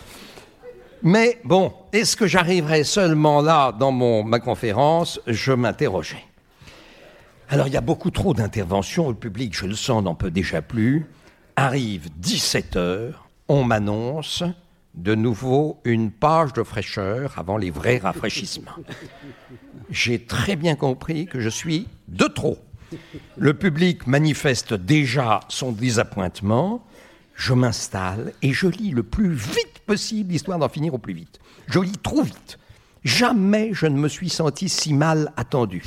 [1.01, 5.19] Mais bon, est-ce que j'arriverai seulement là dans ma conférence?
[5.27, 6.25] Je m'interrogeais.
[7.49, 10.61] Alors il y a beaucoup trop d'interventions, le public, je le sens, n'en peut déjà
[10.61, 11.05] plus.
[11.57, 14.43] Arrive 17 heures, on m'annonce
[14.93, 18.71] de nouveau une page de fraîcheur avant les vrais rafraîchissements.
[19.89, 22.57] J'ai très bien compris que je suis de trop.
[23.37, 26.85] Le public manifeste déjà son désappointement.
[27.35, 31.39] Je m'installe et je lis le plus vite possible, histoire d'en finir au plus vite.
[31.67, 32.59] Je lis trop vite.
[33.03, 35.83] Jamais je ne me suis senti si mal attendu.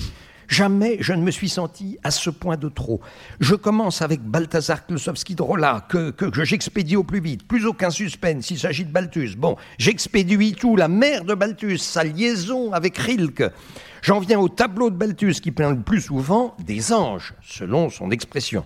[0.49, 3.01] Jamais je ne me suis senti à ce point de trop.
[3.39, 7.47] Je commence avec Balthazar Klosowski de Rolla, que, que, j'expédie au plus vite.
[7.47, 9.37] Plus aucun suspense, il s'agit de Balthus.
[9.37, 13.53] Bon, j'expédie tout, la mère de Balthus, sa liaison avec Rilke.
[14.01, 18.11] J'en viens au tableau de Balthus qui peint le plus souvent des anges, selon son
[18.11, 18.65] expression.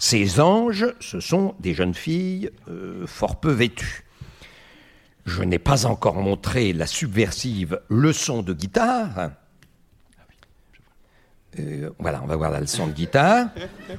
[0.00, 4.04] Ces anges, ce sont des jeunes filles euh, fort peu vêtues.
[5.24, 9.30] Je n'ai pas encore montré la subversive leçon de guitare,
[11.58, 13.48] euh, voilà, on va voir la leçon de guitare,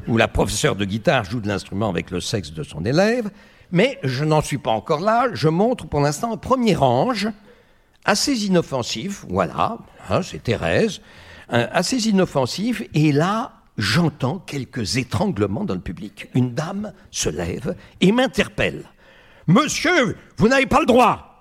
[0.08, 3.30] où la professeure de guitare joue de l'instrument avec le sexe de son élève,
[3.72, 7.30] mais je n'en suis pas encore là, je montre pour l'instant un premier ange,
[8.06, 9.78] assez inoffensif, voilà,
[10.10, 11.02] hein, c'est Thérèse,
[11.50, 16.30] assez inoffensif, et là, j'entends quelques étranglements dans le public.
[16.34, 18.84] Une dame se lève et m'interpelle.
[19.48, 21.33] Monsieur, vous n'avez pas le droit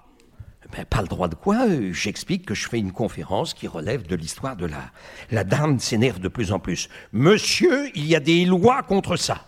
[0.72, 4.06] ben, pas le droit de quoi euh, J'explique que je fais une conférence qui relève
[4.06, 4.92] de l'histoire de l'art.
[5.30, 6.88] La dame s'énerve de plus en plus.
[7.12, 9.44] Monsieur, il y a des lois contre ça.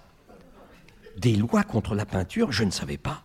[1.16, 3.22] Des lois contre la peinture, je ne savais pas.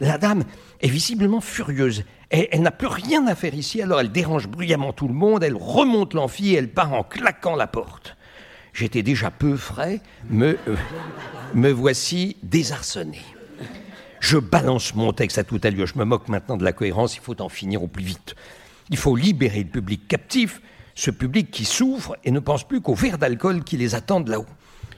[0.00, 0.44] La dame
[0.80, 2.04] est visiblement furieuse.
[2.30, 5.42] Elle, elle n'a plus rien à faire ici, alors elle dérange bruyamment tout le monde,
[5.42, 8.16] elle remonte l'amphi et elle part en claquant la porte.
[8.74, 10.76] J'étais déjà peu frais, me, euh,
[11.54, 13.22] me voici désarçonné.
[14.20, 15.86] Je balance mon texte à toute allure.
[15.86, 17.16] Je me moque maintenant de la cohérence.
[17.16, 18.34] Il faut en finir au plus vite.
[18.90, 20.60] Il faut libérer le public captif,
[20.94, 24.46] ce public qui souffre et ne pense plus qu'au verre d'alcool qui les attend là-haut.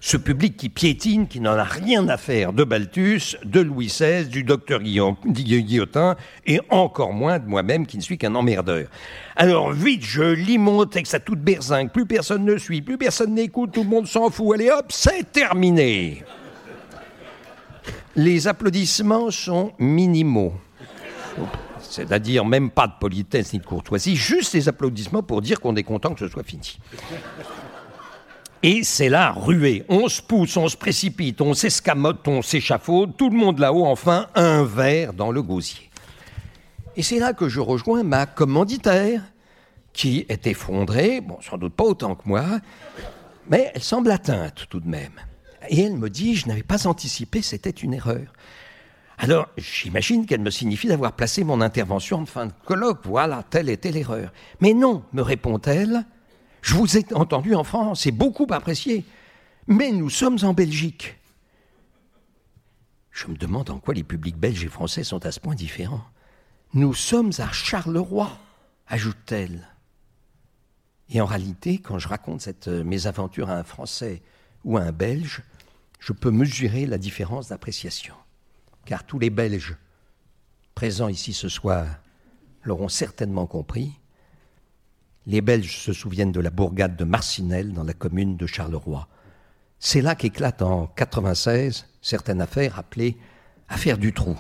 [0.02, 4.26] Ce public qui piétine, qui n'en a rien à faire de Balthus, de Louis XVI,
[4.26, 8.88] du docteur Guillotin, et encore moins de moi-même qui ne suis qu'un emmerdeur.
[9.37, 13.35] Alors vite, je lis mon texte à toute berzingue, plus personne ne suit, plus personne
[13.35, 16.24] n'écoute, tout le monde s'en fout, allez hop, c'est terminé
[18.16, 20.55] les applaudissements sont minimaux.
[21.81, 25.83] C'est-à-dire même pas de politesse ni de courtoisie, juste les applaudissements pour dire qu'on est
[25.83, 26.79] content que ce soit fini.
[28.62, 29.85] Et c'est là, ruée.
[29.88, 34.27] On se pousse, on se précipite, on s'escamote, on s'échafaude, tout le monde là-haut, enfin,
[34.35, 35.90] un verre dans le gosier.
[36.96, 39.23] Et c'est là que je rejoins ma commanditaire,
[39.92, 42.44] qui est effondrée, bon, sans doute pas autant que moi,
[43.49, 45.18] mais elle semble atteinte tout de même.
[45.68, 48.33] Et elle me dit, je n'avais pas anticipé, c'était une erreur.
[49.18, 53.01] Alors, j'imagine qu'elle me signifie d'avoir placé mon intervention en fin de colloque.
[53.05, 54.33] Voilà, telle était l'erreur.
[54.61, 56.07] Mais non, me répond-elle,
[56.62, 59.05] je vous ai entendu en France, c'est beaucoup apprécié.
[59.66, 61.18] Mais nous sommes en Belgique.
[63.11, 66.05] Je me demande en quoi les publics belges et français sont à ce point différents.
[66.73, 68.31] Nous sommes à Charleroi,
[68.88, 69.68] ajoute-t-elle.
[71.11, 74.23] Et en réalité, quand je raconte cette euh, mésaventure à un Français
[74.64, 75.42] ou à un Belge,
[75.99, 78.14] je peux mesurer la différence d'appréciation.
[78.85, 79.77] Car tous les Belges
[80.75, 81.87] présents ici ce soir
[82.64, 83.92] l'auront certainement compris.
[85.27, 89.09] Les Belges se souviennent de la bourgade de Marcinelle dans la commune de Charleroi.
[89.79, 93.16] C'est là qu'éclate en 96 certaines affaires appelées
[93.68, 94.37] affaire Dutroux.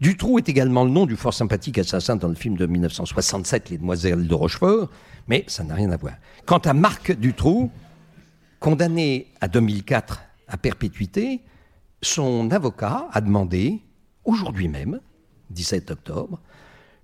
[0.00, 3.78] Dutroux est également le nom du fort sympathique assassin dans le film de 1967, Les
[3.78, 4.88] Demoiselles de Rochefort,
[5.28, 6.14] mais ça n'a rien à voir.
[6.44, 7.70] Quant à Marc Dutroux,
[8.62, 11.42] condamné à 2004 à perpétuité,
[12.00, 13.82] son avocat a demandé,
[14.24, 15.00] aujourd'hui même,
[15.50, 16.40] 17 octobre,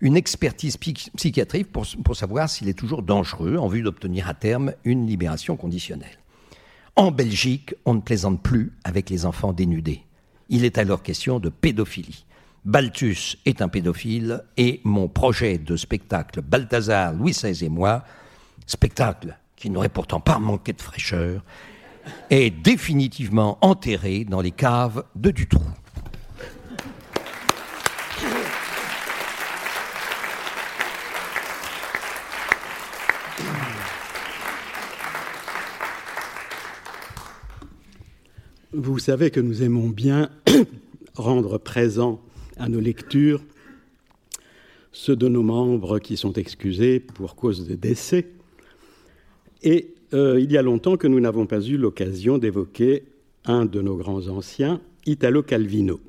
[0.01, 5.05] une expertise psychiatrique pour, savoir s'il est toujours dangereux en vue d'obtenir à terme une
[5.09, 6.19] libération conditionnelle.
[6.95, 10.03] En Belgique, on ne plaisante plus avec les enfants dénudés.
[10.49, 12.25] Il est alors question de pédophilie.
[12.65, 18.05] Balthus est un pédophile et mon projet de spectacle Balthazar, Louis XVI et moi,
[18.67, 21.45] spectacle qui n'aurait pourtant pas manqué de fraîcheur,
[22.31, 25.61] est définitivement enterré dans les caves de Dutroux.
[38.73, 40.31] Vous savez que nous aimons bien
[41.15, 42.21] rendre présent
[42.59, 43.43] à nos lectures
[44.93, 48.38] ceux de nos membres qui sont excusés pour cause de décès.
[49.63, 53.05] Et euh, il y a longtemps que nous n'avons pas eu l'occasion d'évoquer
[53.45, 56.01] un de nos grands anciens, Italo Calvino.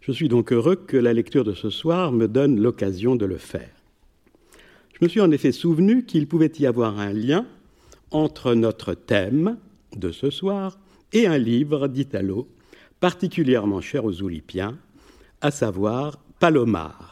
[0.00, 3.36] Je suis donc heureux que la lecture de ce soir me donne l'occasion de le
[3.36, 3.70] faire.
[4.94, 7.46] Je me suis en effet souvenu qu'il pouvait y avoir un lien
[8.10, 9.56] entre notre thème
[9.96, 10.78] de ce soir
[11.12, 12.48] et un livre d'Italo
[13.02, 14.78] particulièrement cher aux Oulipiens,
[15.40, 17.11] à savoir Palomar.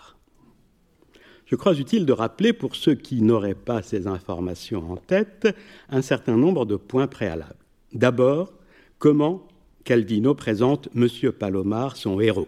[1.51, 5.49] Je crois utile de rappeler, pour ceux qui n'auraient pas ces informations en tête,
[5.89, 7.57] un certain nombre de points préalables.
[7.93, 8.53] D'abord,
[9.01, 9.49] comment
[9.83, 11.09] Calvino présente M.
[11.33, 12.47] Palomar, son héros.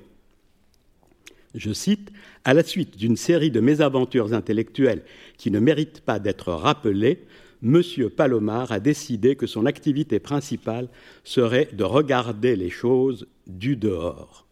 [1.56, 2.12] Je cite,
[2.44, 5.02] À la suite d'une série de mésaventures intellectuelles
[5.36, 7.24] qui ne méritent pas d'être rappelées,
[7.64, 7.82] M.
[8.16, 10.88] Palomar a décidé que son activité principale
[11.24, 14.46] serait de regarder les choses du dehors.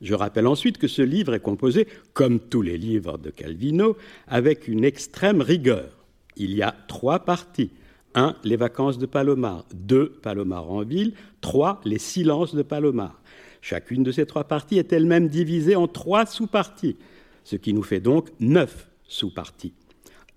[0.00, 4.66] Je rappelle ensuite que ce livre est composé, comme tous les livres de Calvino, avec
[4.66, 5.90] une extrême rigueur.
[6.36, 7.70] Il y a trois parties.
[8.14, 9.66] Un, les vacances de Palomar.
[9.74, 11.12] Deux, Palomar en ville.
[11.40, 13.20] Trois, les silences de Palomar.
[13.60, 16.96] Chacune de ces trois parties est elle-même divisée en trois sous-parties,
[17.44, 19.74] ce qui nous fait donc neuf sous-parties.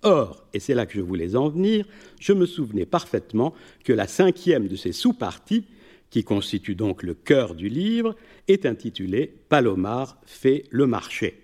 [0.02, 1.86] Or, et c'est là que je voulais en venir,
[2.20, 3.54] je me souvenais parfaitement
[3.86, 5.64] que la cinquième de ces sous-parties,
[6.14, 8.16] qui constitue donc le cœur du livre,
[8.48, 11.40] est intitulée Palomar fait le marché.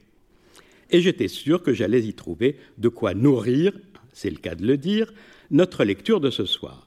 [0.92, 3.74] Et j'étais sûr que j'allais y trouver de quoi nourrir,
[4.14, 5.12] c'est le cas de le dire,
[5.50, 6.86] notre lecture de ce soir.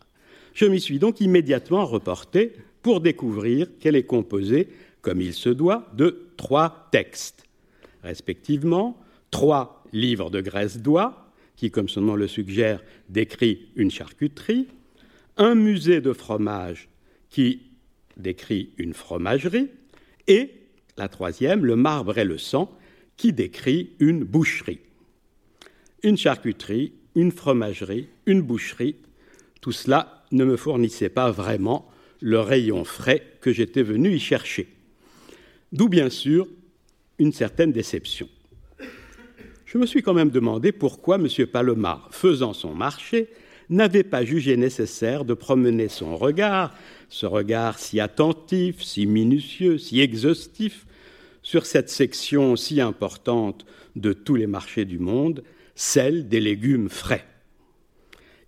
[0.55, 4.69] Je m'y suis donc immédiatement reporté pour découvrir qu'elle est composée,
[5.01, 7.43] comme il se doit, de trois textes,
[8.05, 8.97] respectivement
[9.33, 14.69] trois livres de Grèce d'oie, qui, comme son nom le suggère, décrit une charcuterie,
[15.37, 16.89] un musée de fromage
[17.29, 17.72] qui
[18.17, 19.69] décrit une fromagerie,
[20.29, 20.51] et
[20.97, 22.71] la troisième, le marbre et le sang,
[23.17, 24.81] qui décrit une boucherie.
[26.03, 28.97] Une charcuterie, une fromagerie, une boucherie,
[29.61, 31.89] tout cela ne me fournissait pas vraiment
[32.21, 34.69] le rayon frais que j'étais venu y chercher.
[35.73, 36.49] D'où bien sûr
[37.19, 38.29] une certaine déception
[39.73, 41.29] je me suis quand même demandé pourquoi M.
[41.51, 43.31] Palomar, faisant son marché,
[43.71, 46.75] n'avait pas jugé nécessaire de promener son regard,
[47.13, 50.87] ce regard si attentif, si minutieux, si exhaustif,
[51.43, 55.45] sur cette section si importante de tous les marchés du monde,
[55.75, 57.27] celle des légumes frais.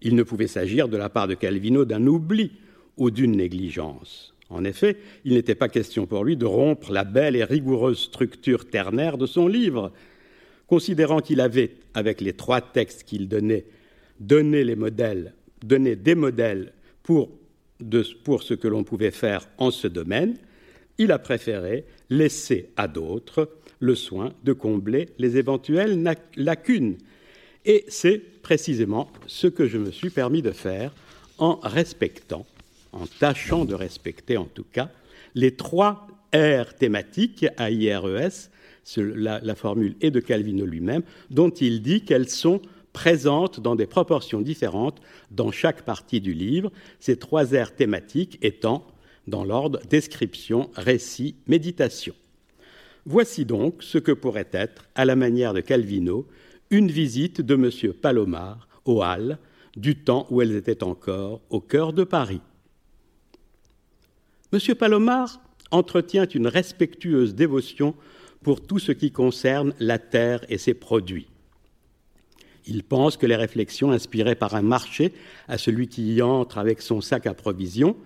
[0.00, 2.52] Il ne pouvait s'agir de la part de Calvino d'un oubli
[2.96, 4.34] ou d'une négligence.
[4.48, 4.96] En effet,
[5.26, 9.26] il n'était pas question pour lui de rompre la belle et rigoureuse structure ternaire de
[9.26, 9.92] son livre,
[10.68, 13.66] considérant qu'il avait, avec les trois textes qu'il donnait,
[14.20, 14.64] donné
[15.62, 16.72] donné des modèles
[17.02, 17.28] pour,
[18.24, 20.36] pour ce que l'on pouvait faire en ce domaine,
[20.98, 26.96] il a préféré laisser à d'autres le soin de combler les éventuelles lacunes.
[27.64, 30.94] Et c'est précisément ce que je me suis permis de faire
[31.38, 32.46] en respectant,
[32.92, 34.90] en tâchant de respecter en tout cas,
[35.34, 38.50] les trois R thématiques à IRES
[38.96, 42.60] la, formule est de Calvino lui-même, dont il dit qu'elles sont
[42.94, 48.86] présentes dans des proportions différentes dans chaque partie du livre, ces trois aires thématiques étant
[49.26, 52.14] dans l'ordre description, récit, méditation.
[53.04, 56.26] Voici donc ce que pourrait être, à la manière de Calvino,
[56.70, 57.92] une visite de M.
[57.92, 59.38] Palomar aux Halles
[59.76, 62.40] du temps où elles étaient encore au cœur de Paris.
[64.52, 64.60] M.
[64.76, 65.40] Palomar
[65.72, 67.94] entretient une respectueuse dévotion
[68.42, 71.26] pour tout ce qui concerne la terre et ses produits.
[72.66, 75.12] Il pense que les réflexions inspirées par un marché
[75.48, 77.96] à celui qui y entre avec son sac à provisions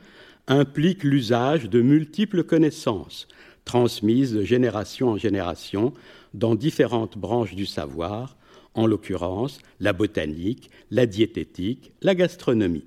[0.47, 3.29] impliquent l'usage de multiples connaissances
[3.65, 5.93] transmises de génération en génération
[6.33, 8.37] dans différentes branches du savoir,
[8.75, 12.87] en l'occurrence la botanique, la diététique, la gastronomie.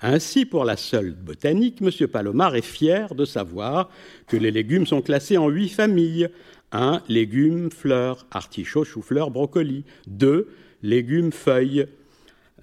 [0.00, 2.08] Ainsi, pour la seule botanique, M.
[2.08, 3.90] Palomar est fier de savoir
[4.26, 6.28] que les légumes sont classés en huit familles,
[6.72, 7.02] 1.
[7.08, 9.84] Légumes, fleurs, artichauts, chou-fleurs, brocolis.
[10.08, 10.48] 2.
[10.84, 11.86] Légumes, feuilles,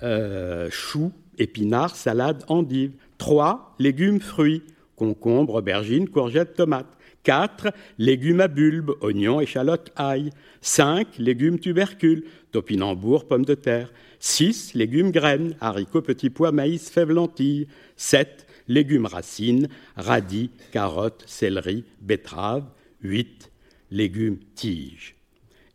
[0.04, 2.92] euh, choux, épinards, salades, endives.
[3.18, 3.76] 3.
[3.80, 4.62] Légumes, fruits,
[4.96, 6.86] concombres, aubergines, courgettes, tomates.
[7.24, 7.74] 4.
[7.98, 10.30] Légumes à bulbes, oignons, échalotes, ail.
[10.62, 11.18] 5.
[11.18, 13.92] Légumes tubercules, topinambour, pommes de terre.
[14.20, 14.76] 6.
[14.76, 17.68] Légumes graines, haricots, petits pois, maïs, fèves, lentilles.
[17.98, 18.46] 7.
[18.68, 22.66] Légumes racines, radis, carottes, céleri, betteraves.
[23.02, 23.50] 8
[23.90, 25.16] légumes, tiges.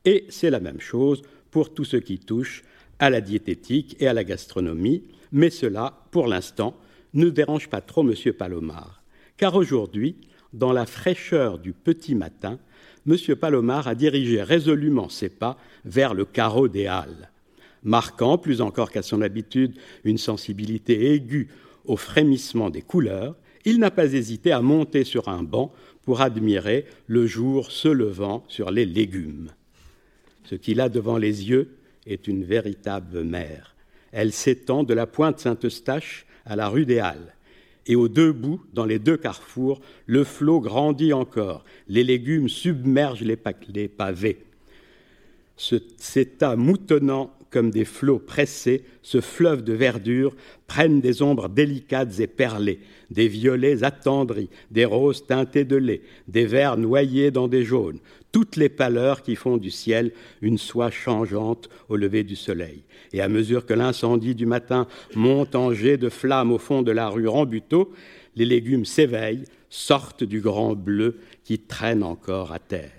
[0.05, 1.23] Et c'est la même chose
[1.57, 2.65] pour tout ce qui touche
[2.99, 6.77] à la diététique et à la gastronomie, mais cela, pour l'instant,
[7.15, 8.13] ne dérange pas trop M.
[8.35, 9.03] Palomar,
[9.39, 10.17] car aujourd'hui,
[10.53, 12.59] dans la fraîcheur du petit matin,
[13.09, 13.17] M.
[13.41, 17.31] Palomar a dirigé résolument ses pas vers le carreau des Halles,
[17.83, 21.49] marquant, plus encore qu'à son habitude, une sensibilité aiguë
[21.87, 23.35] au frémissement des couleurs,
[23.65, 28.45] il n'a pas hésité à monter sur un banc pour admirer le jour se levant
[28.47, 29.53] sur les légumes.
[30.47, 31.77] Ce qu'il a devant les yeux
[32.07, 33.75] est une véritable mer.
[34.13, 37.35] Elle s'étend de la pointe Saint-Eustache à la rue des Halles,
[37.89, 41.65] Et aux deux bouts, dans les deux carrefours, le flot grandit encore.
[41.89, 44.39] Les légumes submergent les, pavés.
[45.57, 50.37] cet tas moutonnant comme des flots pressés, ce fleuve de verdure
[50.67, 52.81] prennent des ombres délicates et perlées,
[53.11, 57.99] des violets attendris, des roses teintées de lait, des verts noyés dans des jaunes,
[58.31, 62.83] toutes les pâleurs qui font du ciel une soie changeante au lever du soleil.
[63.15, 66.93] Et à mesure que l'incendie du matin monte en jet de flammes au fond de
[66.93, 67.91] la rue Rambuteau,
[68.37, 72.93] les légumes s'éveillent, sortent du grand bleu qui traîne encore à terre.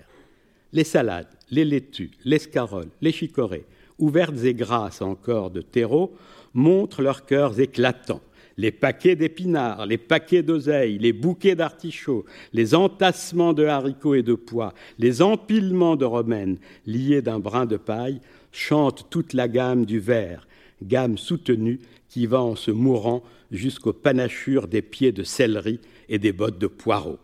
[0.72, 3.64] Les salades, les laitues, l'escarole, les chicorées,
[3.98, 6.14] ouvertes et grasses encore de terreau,
[6.54, 8.22] montrent leurs cœurs éclatants.
[8.56, 14.34] Les paquets d'épinards, les paquets d'oseilles, les bouquets d'artichauts, les entassements de haricots et de
[14.34, 18.20] pois, les empilements de romaines liés d'un brin de paille
[18.50, 20.48] chantent toute la gamme du vert,
[20.82, 21.78] gamme soutenue
[22.08, 23.22] qui va en se mourant
[23.52, 25.78] jusqu'aux panachures des pieds de céleri
[26.08, 27.18] et des bottes de poireaux.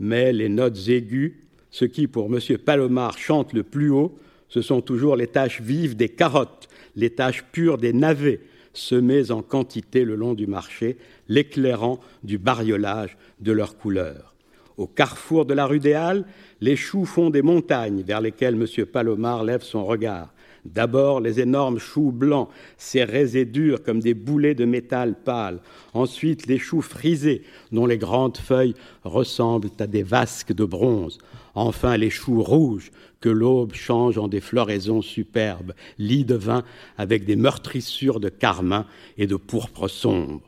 [0.00, 1.32] Mais les notes aiguës,
[1.70, 2.40] ce qui pour M.
[2.58, 4.18] Palomar chante le plus haut,
[4.48, 8.40] ce sont toujours les taches vives des carottes, les taches pures des navets,
[8.72, 14.34] semées en quantité le long du marché, l'éclairant du bariolage de leurs couleurs.
[14.76, 16.26] Au carrefour de la rue des Halles,
[16.60, 18.86] les choux font des montagnes vers lesquelles M.
[18.86, 20.32] Palomar lève son regard.
[20.74, 25.60] D'abord les énormes choux blancs, serrés et durs comme des boulets de métal pâle.
[25.94, 27.42] Ensuite les choux frisés,
[27.72, 31.18] dont les grandes feuilles ressemblent à des vasques de bronze.
[31.54, 32.90] Enfin les choux rouges,
[33.20, 36.62] que l'aube change en des floraisons superbes, lits de vin
[36.98, 38.86] avec des meurtrissures de carmin
[39.18, 40.42] et de pourpre sombre.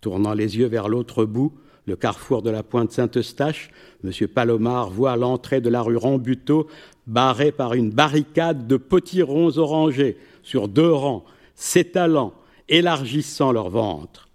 [0.00, 1.52] Tournant les yeux vers l'autre bout,
[1.86, 3.70] le carrefour de la pointe Saint-Eustache,
[4.04, 4.10] M.
[4.28, 6.68] Palomar voit l'entrée de la rue Rambuteau
[7.06, 10.16] barrée par une barricade de potirons orangés.
[10.42, 11.24] Sur deux rangs,
[11.54, 12.34] s'étalant,
[12.68, 14.28] élargissant leur ventre.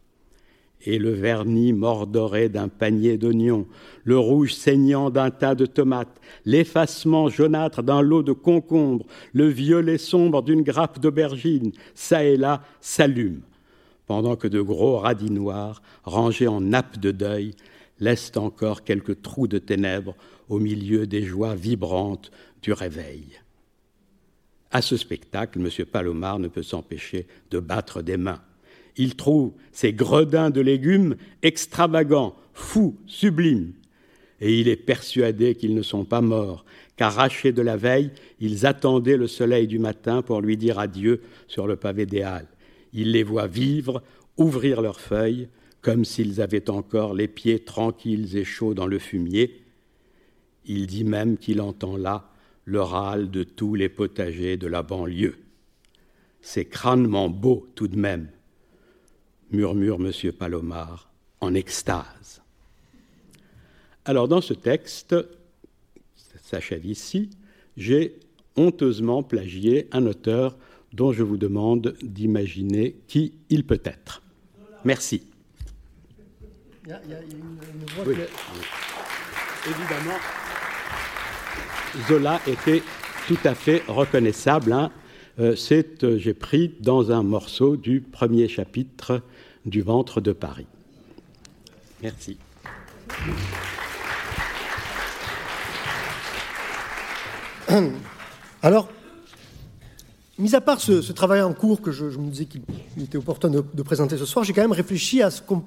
[0.85, 3.65] Et le vernis mordoré d'un panier d'oignons,
[4.03, 9.97] le rouge saignant d'un tas de tomates, l'effacement jaunâtre d'un lot de concombres, le violet
[9.97, 13.41] sombre d'une grappe d'aubergines, ça et là, s'allument,
[14.07, 17.53] pendant que de gros radis noirs, rangés en nappes de deuil,
[17.99, 20.15] laissent encore quelques trous de ténèbres
[20.49, 22.31] au milieu des joies vibrantes
[22.61, 23.25] du réveil.
[24.71, 25.85] À ce spectacle, M.
[25.85, 28.41] Palomar ne peut s'empêcher de battre des mains
[28.97, 33.73] il trouve ces gredins de légumes extravagants, fous, sublimes.
[34.41, 39.17] Et il est persuadé qu'ils ne sont pas morts, qu'arrachés de la veille, ils attendaient
[39.17, 42.47] le soleil du matin pour lui dire adieu sur le pavé des Halles.
[42.93, 44.01] Il les voit vivre,
[44.37, 45.49] ouvrir leurs feuilles,
[45.81, 49.61] comme s'ils avaient encore les pieds tranquilles et chauds dans le fumier.
[50.65, 52.29] Il dit même qu'il entend là
[52.65, 55.37] le râle de tous les potagers de la banlieue.
[56.41, 58.29] C'est crânement beau tout de même,
[59.51, 60.11] murmure M.
[60.33, 61.09] Palomar
[61.39, 62.41] en extase.
[64.05, 65.15] Alors dans ce texte,
[66.47, 67.29] s'achève ici,
[67.75, 68.19] j'ai
[68.55, 70.57] honteusement plagié un auteur
[70.93, 74.21] dont je vous demande d'imaginer qui il peut être.
[74.85, 75.23] Merci.
[76.85, 77.57] Il y a, une,
[79.65, 80.17] Évidemment,
[82.07, 82.81] Zola était
[83.27, 84.71] tout à fait reconnaissable.
[84.71, 84.91] Hein.
[85.39, 89.21] Euh, c'est, euh, j'ai pris dans un morceau du premier chapitre
[89.65, 90.67] du ventre de Paris.
[92.01, 92.37] Merci.
[98.61, 98.87] Alors,
[100.39, 102.61] mis à part ce, travail en cours que je, me disais qu'il
[103.01, 105.63] était opportun de, présenter ce soir, j'ai quand même réfléchi à ce qu'on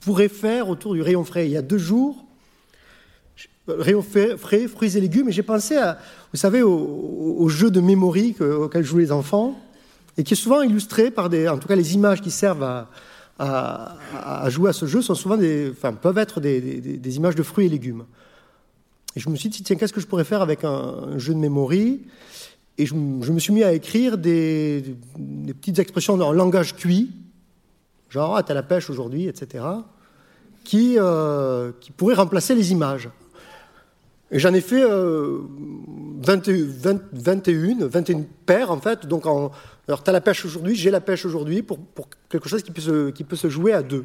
[0.00, 1.46] pourrait faire autour du rayon frais.
[1.46, 2.24] Il y a deux jours,
[3.68, 5.98] rayon frais, fruits et légumes, et j'ai pensé, à,
[6.32, 8.16] vous savez, au, jeu de mémoire
[8.60, 9.60] auquel jouent les enfants
[10.16, 12.86] et qui est souvent illustré par des, en tout cas les images qui servent
[13.38, 17.66] à, jouer à ce jeu sont souvent des, enfin, peuvent être des, images de fruits
[17.66, 18.04] et légumes.
[19.16, 21.38] Et je me suis dit, tiens, qu'est-ce que je pourrais faire avec un, jeu de
[21.38, 21.72] mémoire?
[22.76, 24.96] Et je, me suis mis à écrire des,
[25.46, 27.12] petites expressions en langage cuit,
[28.10, 29.64] genre, ah, t'as la pêche aujourd'hui, etc.,
[30.64, 33.10] qui, euh, qui pourraient remplacer les images.
[34.30, 35.42] Et j'en ai fait euh,
[36.22, 39.06] 21, 21 paires, en fait.
[39.06, 39.52] Donc, en,
[39.86, 41.78] alors, tu as la pêche aujourd'hui, j'ai la pêche aujourd'hui, pour,
[42.28, 44.04] quelque chose qui peut, se, jouer à deux.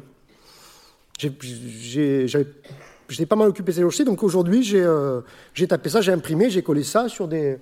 [1.18, 2.26] J'ai
[3.26, 5.22] pas mal occupé ces aussi, donc aujourd'hui, euh,
[5.54, 7.58] j'ai tapé ça, j'ai imprimé, j'ai collé ça sur, des,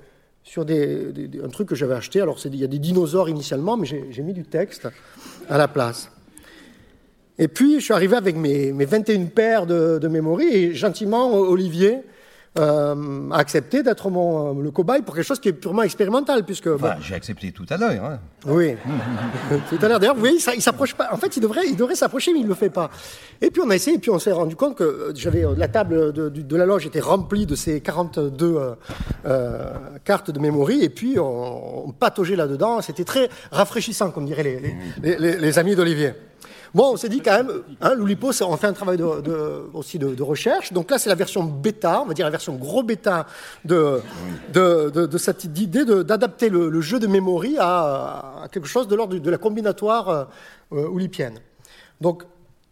[0.49, 1.13] sur des,
[1.45, 2.23] un truc que j'avais acheté.
[2.23, 4.89] Alors, il y a des dinosaures initialement, mais j'ai mis du texte
[5.49, 6.11] à la place.
[7.39, 11.99] Et puis, je suis arrivé avec mes, mes 21 paires de, de et gentiment, Olivier
[12.59, 16.67] euh, a accepté d'être mon, le cobaye pour quelque chose qui est purement expérimental, puisque...
[16.67, 18.05] Enfin, j'ai accepté tout à l'heure.
[18.05, 18.19] Hein.
[18.47, 18.75] Oui,
[19.71, 20.01] tout à l'heure.
[20.01, 21.09] D'ailleurs, vous voyez, il s'approche pas.
[21.13, 22.91] En fait, il devrait, il devrait s'approcher, mais il le fait pas.
[23.41, 26.13] Et puis on a essayé, et puis on s'est rendu compte que j'avais la table
[26.13, 28.75] de, de, la loge était remplie de ces 42 euh,
[29.27, 29.73] euh,
[30.05, 32.81] cartes de mémoire, et puis on, on pataugeait là-dedans.
[32.83, 36.13] C'était très rafraîchissant, comme diraient les, les, les, les amis d'Olivier.
[36.75, 37.51] Bon, on s'est dit quand même,
[37.81, 40.73] hein, l'Oulipo, on fait un travail de, aussi de, recherche.
[40.73, 43.27] Donc là, c'est la version bêta, on va dire la version gros bêta
[43.65, 44.03] de,
[44.53, 49.39] de, cette idée d'adapter le, jeu de mémoire à, quelque chose de l'ordre de, la
[49.39, 50.29] combinatoire
[50.73, 51.41] euh, oulipienne.
[52.01, 52.25] Donc,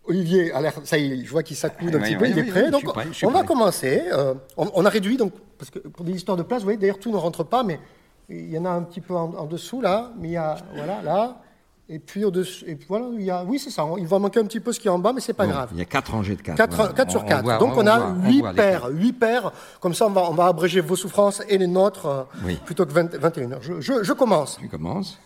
[0.05, 0.53] Olivier,
[0.85, 2.71] ça y est, je vois qu'il s'accoude un petit peu, il est prêt.
[2.71, 2.85] donc,
[3.23, 4.03] on va commencer.
[4.13, 6.99] Euh, on, a réduit, donc, parce que pour des histoires de place, vous voyez, d'ailleurs,
[6.99, 7.81] tout ne rentre pas, mais
[8.29, 10.13] il y en a un petit peu en, en dessous, là.
[10.19, 11.41] Mais il y a, voilà, là.
[11.89, 13.87] Et puis au-dessus, et voilà, il y a, oui, c'est ça.
[13.99, 15.69] Il va manquer un petit peu ce qui est en bas, mais c'est pas grave.
[15.71, 16.95] Il y a quatre rangées de 4.
[16.95, 17.59] 4, sur 4.
[17.61, 18.89] Donc on, a 8 paires.
[18.91, 19.53] 8 paires.
[19.81, 22.91] Comme ça, on va, on va abréger vos souffrances et les nôtres euh, plutôt que
[22.91, 23.63] 21 heures.
[23.63, 24.57] Je, je, je, commence.
[24.59, 25.21] Tu commences.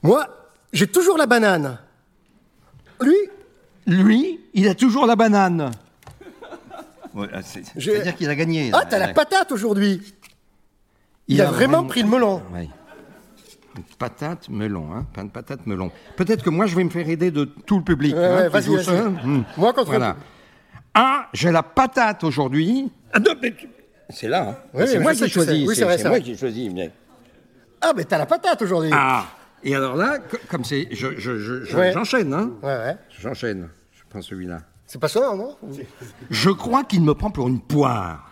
[0.00, 0.28] Moi,
[0.72, 1.78] j'ai toujours la banane.
[3.00, 3.16] Lui?
[3.88, 5.72] Lui, il a toujours la banane.
[7.16, 8.70] Ah, c'est-à-dire qu'il a gagné.
[8.72, 10.14] Ah, t'as la patate aujourd'hui.
[11.26, 12.42] Il, a, vraiment pris le melon.
[12.52, 12.68] Oui
[13.98, 15.90] patate melon, hein, pain de patate melon.
[16.16, 18.14] Peut-être que moi je vais me faire aider de tout le public.
[18.16, 19.00] hein, vas-y, vas-y.
[19.24, 19.44] Hmm.
[19.56, 20.16] Moi contre voilà.
[20.94, 22.90] Ah, j'ai la patate aujourd'hui.
[23.12, 23.18] Ah,
[24.10, 24.48] c'est là.
[24.50, 24.56] Hein.
[24.74, 25.68] Oui, c'est moi qui choisis.
[25.68, 26.72] Oui, c'est moi qui choisis.
[26.72, 26.90] Mais...
[27.80, 28.90] Ah, mais t'as la patate aujourd'hui.
[28.92, 29.24] Ah.
[29.62, 30.18] Et alors là,
[30.48, 32.50] comme c'est, j'enchaîne, je, je, je, hein.
[32.62, 32.96] Ouais, ouais.
[33.18, 33.70] J'enchaîne.
[33.92, 34.60] Je prends celui-là.
[34.86, 35.56] C'est pas ça, non?
[36.30, 38.30] Je crois qu'il me prend pour une poire.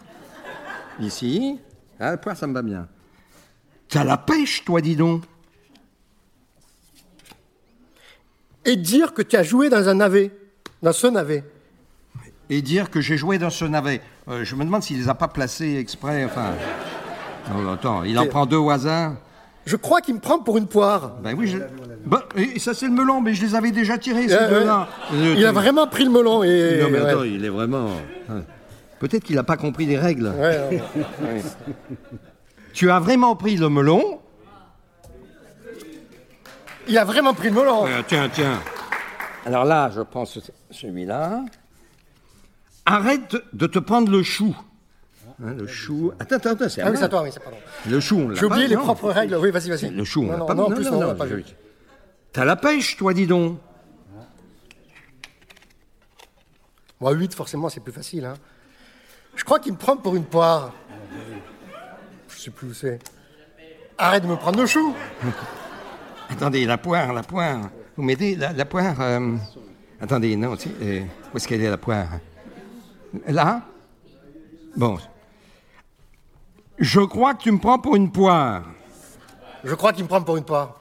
[1.00, 1.58] Ici.
[1.98, 2.86] Ah, la poire, ça me va bien.
[3.88, 5.22] T'as la pêche, toi, dis donc.
[8.64, 10.30] Et dire que tu as joué dans un navet,
[10.82, 11.44] dans ce navet.
[12.50, 14.00] Et dire que j'ai joué dans ce navet.
[14.28, 16.24] Euh, je me demande s'il les a pas placés exprès.
[16.24, 16.52] Enfin,
[17.72, 19.14] attends, il en prend deux au hasard.
[19.64, 21.12] Je crois qu'il me prend pour une poire.
[21.22, 21.58] Ben oui, je...
[22.04, 24.88] Ben, et ça c'est le melon, mais je les avais déjà tirés ces deux-là.
[25.12, 26.80] Il a vraiment pris le melon et.
[26.82, 27.90] Non mais attends, il est vraiment.
[28.98, 30.32] Peut-être qu'il n'a pas compris les règles.
[32.72, 34.20] tu as vraiment pris le melon
[36.92, 37.86] il a vraiment pris le melon.
[38.06, 38.60] tiens, tiens.
[39.46, 40.24] Alors là, je prends
[40.70, 41.44] celui-là.
[42.84, 44.54] Arrête de te prendre le chou.
[45.42, 46.12] Hein, le chou.
[46.20, 47.56] Attends, attends, attends, c'est Ah oui, c'est toi, oui, c'est pardon.
[47.88, 49.36] Le chou, J'ai oublié les propres règles.
[49.36, 49.90] Oui, vas-y, vas-y.
[49.90, 51.44] Le chou, on l'a pas Non, en plus, non, on l'a pas vu.
[52.32, 53.58] T'as la pêche, toi, dis donc.
[57.00, 58.26] Moi, 8, forcément, c'est plus facile.
[58.26, 58.34] Hein.
[59.34, 60.72] Je crois qu'il me prend pour une poire.
[62.28, 63.00] Je sais plus où c'est.
[63.98, 64.94] Arrête de me prendre le chou.
[66.32, 67.70] Attendez, la poire, la poire.
[67.96, 69.00] Vous m'aidez la, poire.
[69.00, 69.36] Euh,
[70.00, 71.00] attendez, non, euh,
[71.32, 72.08] où est-ce qu'elle est la poire?
[73.26, 73.62] Là?
[74.76, 74.98] Bon.
[76.78, 78.62] Je crois que tu me prends pour une poire.
[79.62, 80.80] Je crois qu'il me prend pour une poire.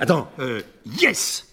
[0.00, 1.46] Attends, euh, yes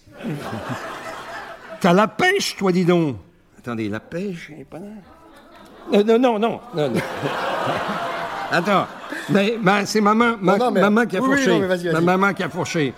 [1.80, 3.16] T'as la pêche, toi, dis donc.
[3.56, 6.02] Attendez, la pêche, elle est pas là.
[6.02, 6.38] Non, non.
[6.38, 6.92] non, non.
[8.50, 8.86] Attends,
[9.30, 11.60] mais, c'est ma main, ma, main qui a fourché.
[12.00, 12.94] Ma main qui a fourché.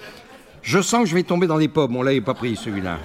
[0.63, 1.97] Je sens que je vais tomber dans les pommes.
[1.97, 2.99] On l'avait pas pris celui-là.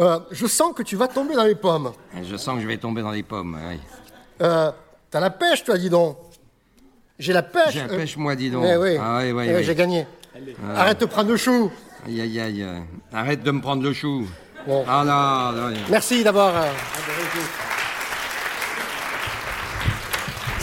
[0.00, 1.92] Euh, je sens que tu vas tomber dans les pommes.
[2.22, 3.78] Je sens que je vais tomber dans les pommes, oui.
[4.42, 4.70] Euh,
[5.12, 6.16] T'as la pêche, toi, dis donc.
[7.18, 7.74] J'ai la pêche.
[7.74, 8.64] J'ai la pêche, moi, dis donc.
[8.66, 8.96] Eh oui.
[8.98, 10.06] Ah, oui, oui, eh J'ai gagné.
[10.34, 10.80] Ah.
[10.80, 11.70] Arrête de prendre le chou.
[12.06, 12.66] Aïe, aïe, aïe.
[13.12, 14.26] Arrête de me prendre le chou.
[14.66, 16.54] Ah là, là, Merci d'avoir.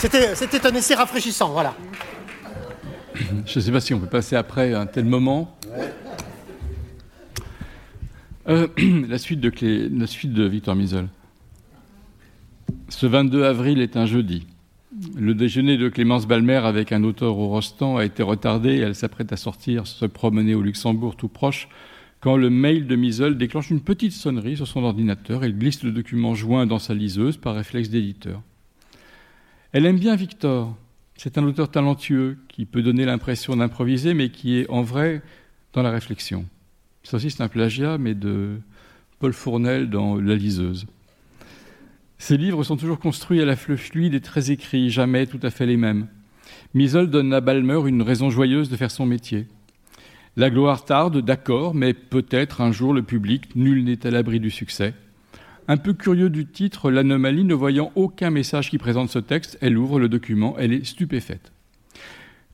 [0.00, 1.76] C'était un essai rafraîchissant, voilà.
[3.44, 5.54] Je ne sais pas si on peut passer après un tel moment.
[8.48, 8.66] Euh,
[9.08, 9.52] la, suite de
[9.94, 11.08] la suite de Victor Misel.
[12.88, 14.46] Ce 22 avril est un jeudi.
[15.16, 18.94] Le déjeuner de Clémence Balmer avec un auteur au Rostand a été retardé et elle
[18.94, 21.68] s'apprête à sortir se promener au Luxembourg tout proche
[22.20, 25.44] quand le mail de Misel déclenche une petite sonnerie sur son ordinateur.
[25.44, 28.40] Elle glisse le document joint dans sa liseuse par réflexe d'éditeur.
[29.72, 30.76] Elle aime bien Victor.
[31.14, 35.22] C'est un auteur talentueux qui peut donner l'impression d'improviser, mais qui est en vrai
[35.74, 36.44] dans la réflexion.
[37.04, 38.58] Ça aussi, c'est un plagiat, mais de
[39.20, 40.86] Paul Fournel dans La liseuse.
[42.18, 45.50] Ses livres sont toujours construits à la fleuve fluide et très écrits, jamais tout à
[45.50, 46.08] fait les mêmes.
[46.74, 49.46] Misol donne à Balmer une raison joyeuse de faire son métier.
[50.36, 54.50] La gloire tarde, d'accord, mais peut-être un jour le public, nul n'est à l'abri du
[54.50, 54.94] succès.
[55.68, 59.78] Un peu curieux du titre, l'anomalie, ne voyant aucun message qui présente ce texte, elle
[59.78, 61.52] ouvre le document, elle est stupéfaite.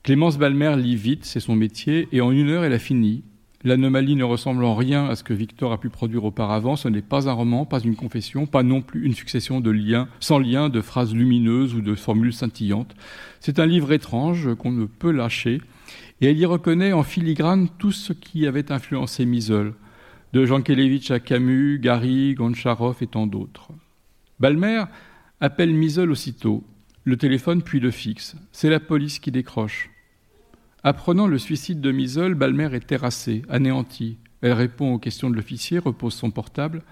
[0.03, 3.23] Clémence Balmer lit vite, c'est son métier, et en une heure, elle a fini.
[3.63, 6.75] L'anomalie ne ressemble en rien à ce que Victor a pu produire auparavant.
[6.75, 10.07] Ce n'est pas un roman, pas une confession, pas non plus une succession de liens,
[10.19, 12.95] sans lien, de phrases lumineuses ou de formules scintillantes.
[13.39, 15.59] C'est un livre étrange qu'on ne peut lâcher,
[16.21, 19.73] et elle y reconnaît en filigrane tout ce qui avait influencé Misol,
[20.33, 23.71] de Jean Kelevitch à Camus, Gary, Goncharov et tant d'autres.
[24.39, 24.83] Balmer
[25.39, 26.63] appelle Misol aussitôt,
[27.03, 28.35] le téléphone puis le fixe.
[28.51, 29.89] C'est la police qui décroche.
[30.83, 34.17] Apprenant le suicide de Misol, Balmer est terrassée, anéantie.
[34.41, 36.83] Elle répond aux questions de l'officier, repose son portable,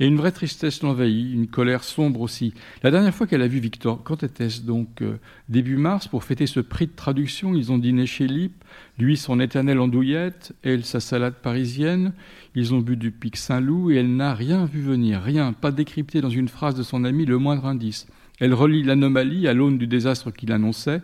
[0.00, 2.54] et une vraie tristesse l'envahit, une colère sombre aussi.
[2.82, 5.18] La dernière fois qu'elle a vu Victor, quand était-ce donc euh,
[5.50, 8.64] Début mars, pour fêter ce prix de traduction, ils ont dîné chez Lip,
[8.98, 12.14] lui son éternelle andouillette, elle sa salade parisienne,
[12.54, 16.22] ils ont bu du pic Saint-Loup, et elle n'a rien vu venir, rien, pas décrypté
[16.22, 18.06] dans une phrase de son ami le moindre indice.
[18.40, 21.02] Elle relit l'anomalie à l'aune du désastre qu'il annonçait,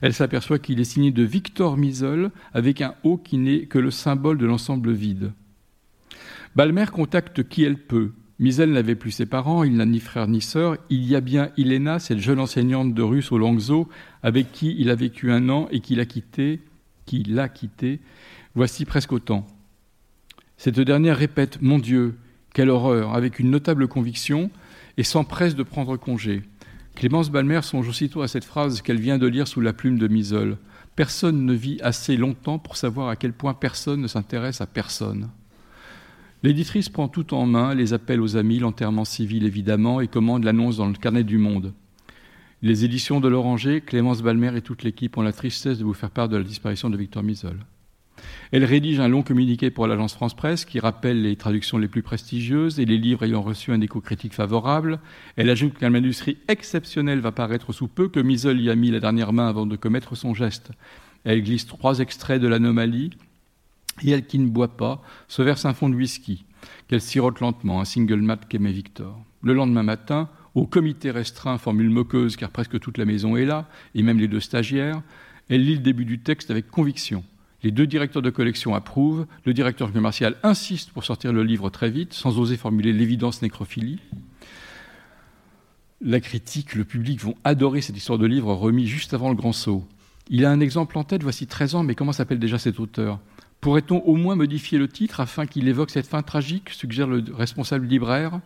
[0.00, 3.92] elle s'aperçoit qu'il est signé de Victor Misol avec un O qui n'est que le
[3.92, 5.32] symbole de l'ensemble vide.
[6.56, 8.12] Balmer contacte qui elle peut.
[8.40, 10.76] Misel n'avait plus ses parents, il n'a ni frère ni sœur.
[10.90, 13.88] Il y a bien Ilena, cette jeune enseignante de russe au Langzo,
[14.22, 16.60] avec qui il a vécu un an et qui l'a quitté,
[17.06, 18.00] qui l'a quitté,
[18.54, 19.46] voici presque autant.
[20.56, 22.16] Cette dernière répète Mon Dieu,
[22.52, 24.50] quelle horreur, avec une notable conviction,
[24.96, 26.42] et s'empresse de prendre congé.
[26.94, 30.08] Clémence Balmer songe aussitôt à cette phrase qu'elle vient de lire sous la plume de
[30.08, 30.58] Misol.
[30.96, 35.30] Personne ne vit assez longtemps pour savoir à quel point personne ne s'intéresse à personne.
[36.44, 40.76] L'éditrice prend tout en main, les appels aux amis, l'enterrement civil évidemment, et commande l'annonce
[40.76, 41.72] dans le carnet du monde.
[42.60, 46.10] Les éditions de l'Oranger, Clémence Balmer et toute l'équipe ont la tristesse de vous faire
[46.10, 47.60] part de la disparition de Victor Misol.
[48.52, 52.02] Elle rédige un long communiqué pour l'agence France Presse qui rappelle les traductions les plus
[52.02, 55.00] prestigieuses et les livres ayant reçu un écho critique favorable.
[55.36, 59.00] Elle ajoute qu'un manuscrit exceptionnel va paraître sous peu, que Misol y a mis la
[59.00, 60.72] dernière main avant de commettre son geste.
[61.24, 63.12] Elle glisse trois extraits de l'anomalie
[64.02, 66.44] et elle qui ne boit pas se verse un fond de whisky
[66.88, 69.22] qu'elle sirote lentement, un single mat qu'aimait Victor.
[69.42, 73.68] Le lendemain matin, au comité restreint, formule moqueuse car presque toute la maison est là,
[73.94, 75.02] et même les deux stagiaires,
[75.48, 77.24] elle lit le début du texte avec conviction.
[77.62, 79.26] Les deux directeurs de collection approuvent.
[79.46, 84.00] Le directeur commercial insiste pour sortir le livre très vite, sans oser formuler l'évidence nécrophilie.
[86.02, 89.52] La critique, le public vont adorer cette histoire de livre remis juste avant le grand
[89.52, 89.86] saut.
[90.28, 93.18] Il a un exemple en tête, voici 13 ans, mais comment s'appelle déjà cet auteur?
[93.64, 97.86] Pourrait-on au moins modifier le titre afin qu'il évoque cette fin tragique suggère le responsable
[97.86, 98.40] libraire.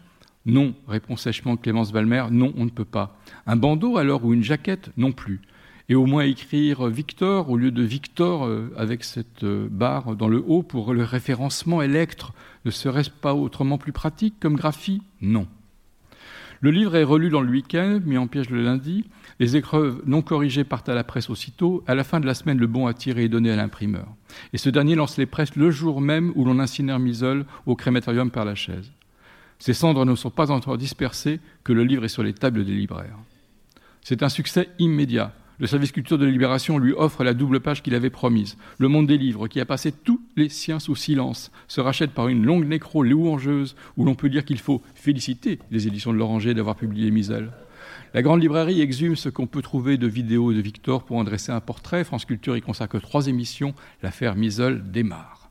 [0.47, 3.19] Non, répond sèchement Clémence Balmer, non, on ne peut pas.
[3.45, 5.41] Un bandeau alors ou une jaquette Non plus
[5.89, 10.29] et au moins écrire Victor au lieu de Victor euh, avec cette euh, barre dans
[10.29, 12.33] le haut pour le référencement électre.
[12.64, 15.03] Ne serait-ce pas autrement plus pratique comme graphie?
[15.21, 15.49] Non.
[16.61, 19.05] Le livre est relu dans le week-end, mis en piège le lundi.
[19.41, 21.84] Les épreuves non corrigées partent à la presse aussitôt.
[21.86, 24.09] À la fin de la semaine, le bon à tirer est donné à l'imprimeur.
[24.53, 28.30] Et ce dernier lance les presses le jour même où l'on incinère Misol au crématorium
[28.30, 28.91] par la chaise.
[29.61, 32.74] Ces cendres ne sont pas encore dispersées que le livre est sur les tables des
[32.74, 33.18] libraires.
[34.03, 35.32] C'est un succès immédiat.
[35.61, 38.57] Le service culture de Libération lui offre la double page qu'il avait promise.
[38.78, 42.28] Le monde des livres, qui a passé tous les siens sous silence, se rachète par
[42.28, 46.55] une longue nécro louangeuse où l'on peut dire qu'il faut féliciter les éditions de l'Oranger
[46.55, 47.51] d'avoir publié Misel.
[48.14, 51.53] La grande librairie exhume ce qu'on peut trouver de vidéos de Victor pour en dresser
[51.53, 52.05] un portrait.
[52.05, 53.74] France Culture y consacre trois émissions.
[54.03, 55.51] L'affaire Misel démarre.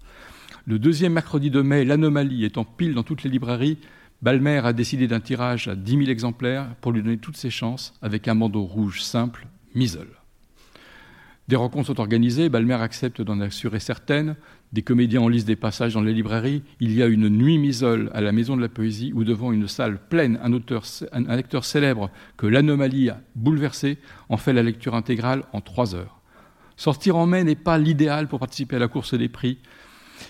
[0.65, 3.77] Le deuxième mercredi de mai, l'anomalie est en pile dans toutes les librairies.
[4.21, 7.93] Balmer a décidé d'un tirage à 10 000 exemplaires pour lui donner toutes ses chances
[8.01, 10.09] avec un bandeau rouge simple Misol.
[11.47, 14.35] Des rencontres sont organisées, Balmer accepte d'en assurer certaines,
[14.73, 16.61] des comédiens en lisent des passages dans les librairies.
[16.79, 19.67] Il y a une nuit Misol à la Maison de la Poésie où, devant une
[19.67, 23.97] salle pleine, un, auteur, un lecteur célèbre que l'anomalie a bouleversé
[24.29, 26.19] en fait la lecture intégrale en trois heures.
[26.75, 29.57] Sortir en mai n'est pas l'idéal pour participer à la course des prix,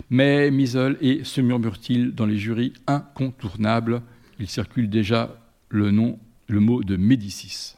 [0.10, 4.02] mais Misol est, se murmure-t-il, dans les jurys incontournables.
[4.40, 5.36] Il circule déjà
[5.70, 7.76] le nom, le mot de Médicis.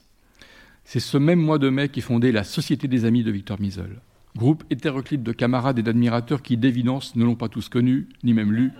[0.83, 4.01] C'est ce même mois de mai qui fondé la Société des Amis de Victor Misol,
[4.35, 8.53] groupe hétéroclite de camarades et d'admirateurs qui, d'évidence, ne l'ont pas tous connu, ni même
[8.53, 8.71] lu.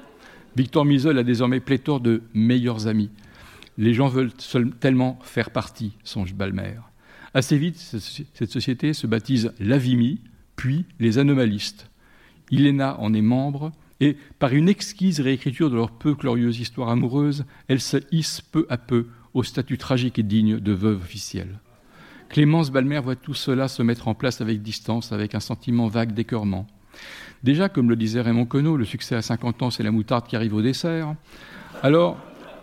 [0.55, 3.09] Victor Misol a désormais pléthore de meilleurs amis.
[3.77, 4.33] Les gens veulent
[4.79, 6.75] tellement faire partie, songe Balmer.
[7.33, 10.19] Assez vite, cette société se baptise l'Avimi,
[10.55, 11.89] puis les Anomalistes.
[12.51, 17.45] Iléna en est membre, et par une exquise réécriture de leur peu glorieuse histoire amoureuse,
[17.67, 21.59] elle se hisse peu à peu au statut tragique et digne de veuve officielle.
[22.29, 26.13] Clémence Balmer voit tout cela se mettre en place avec distance, avec un sentiment vague
[26.13, 26.67] d'écœurement.
[27.43, 30.35] Déjà, comme le disait Raymond Queneau, le succès à 50 ans, c'est la moutarde qui
[30.35, 31.15] arrive au dessert.
[31.81, 32.17] Alors,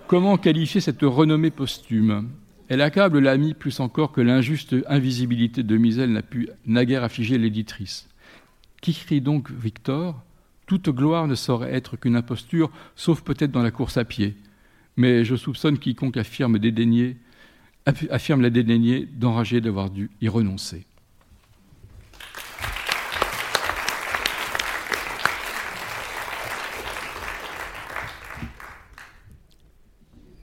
[0.06, 2.28] comment qualifier cette renommée posthume?
[2.68, 8.08] Elle accable l'ami plus encore que l'injuste invisibilité de Misel n'a pu naguère affliger l'éditrice.
[8.82, 10.22] Qui crie donc Victor?
[10.66, 14.36] Toute gloire ne saurait être qu'une imposture, sauf peut-être dans la course à pied.
[14.96, 17.16] Mais je soupçonne quiconque affirme, dédaigner,
[17.86, 20.84] affirme la dédaigner d'enrager d'avoir dû y renoncer.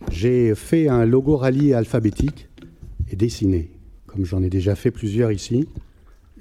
[0.09, 2.47] J'ai fait un logo rallye alphabétique
[3.09, 3.71] et dessiné,
[4.07, 5.67] comme j'en ai déjà fait plusieurs ici.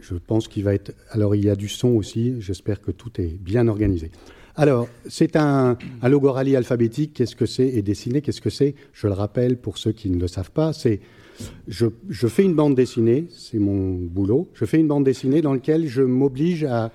[0.00, 0.92] Je pense qu'il va être.
[1.11, 2.40] Alors, il y a du son aussi.
[2.40, 4.11] J'espère que tout est bien organisé.
[4.55, 7.14] Alors, c'est un, logo rallye alphabétique.
[7.14, 8.74] Qu'est-ce que c'est Et dessiné, qu'est-ce que c'est?
[8.92, 10.72] Je le rappelle pour ceux qui ne le savent pas.
[10.72, 11.00] C'est
[11.66, 11.88] je,
[12.28, 14.48] fais une bande dessinée, c'est mon boulot.
[14.55, 16.92] Je fais une bande dessinée dans laquelle je m'oblige à,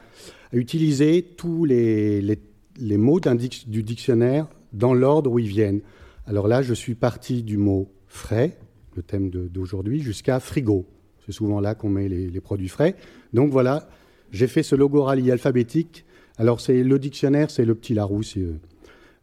[0.53, 5.82] utiliser tous les, les, mots du dictionnaire dans l'ordre où ils viennent.
[6.26, 8.58] Alors là, je suis parti du mot frais,
[8.95, 10.86] le thème d'aujourd'hui, jusqu'à frigo.
[11.26, 12.95] C'est souvent là qu'on met les, produits frais.
[13.34, 13.89] Donc voilà,
[14.32, 16.05] j'ai fait ce logo rallye alphabétique.
[16.38, 18.60] Alors c'est le dictionnaire, c'est le petit Larousse, euh,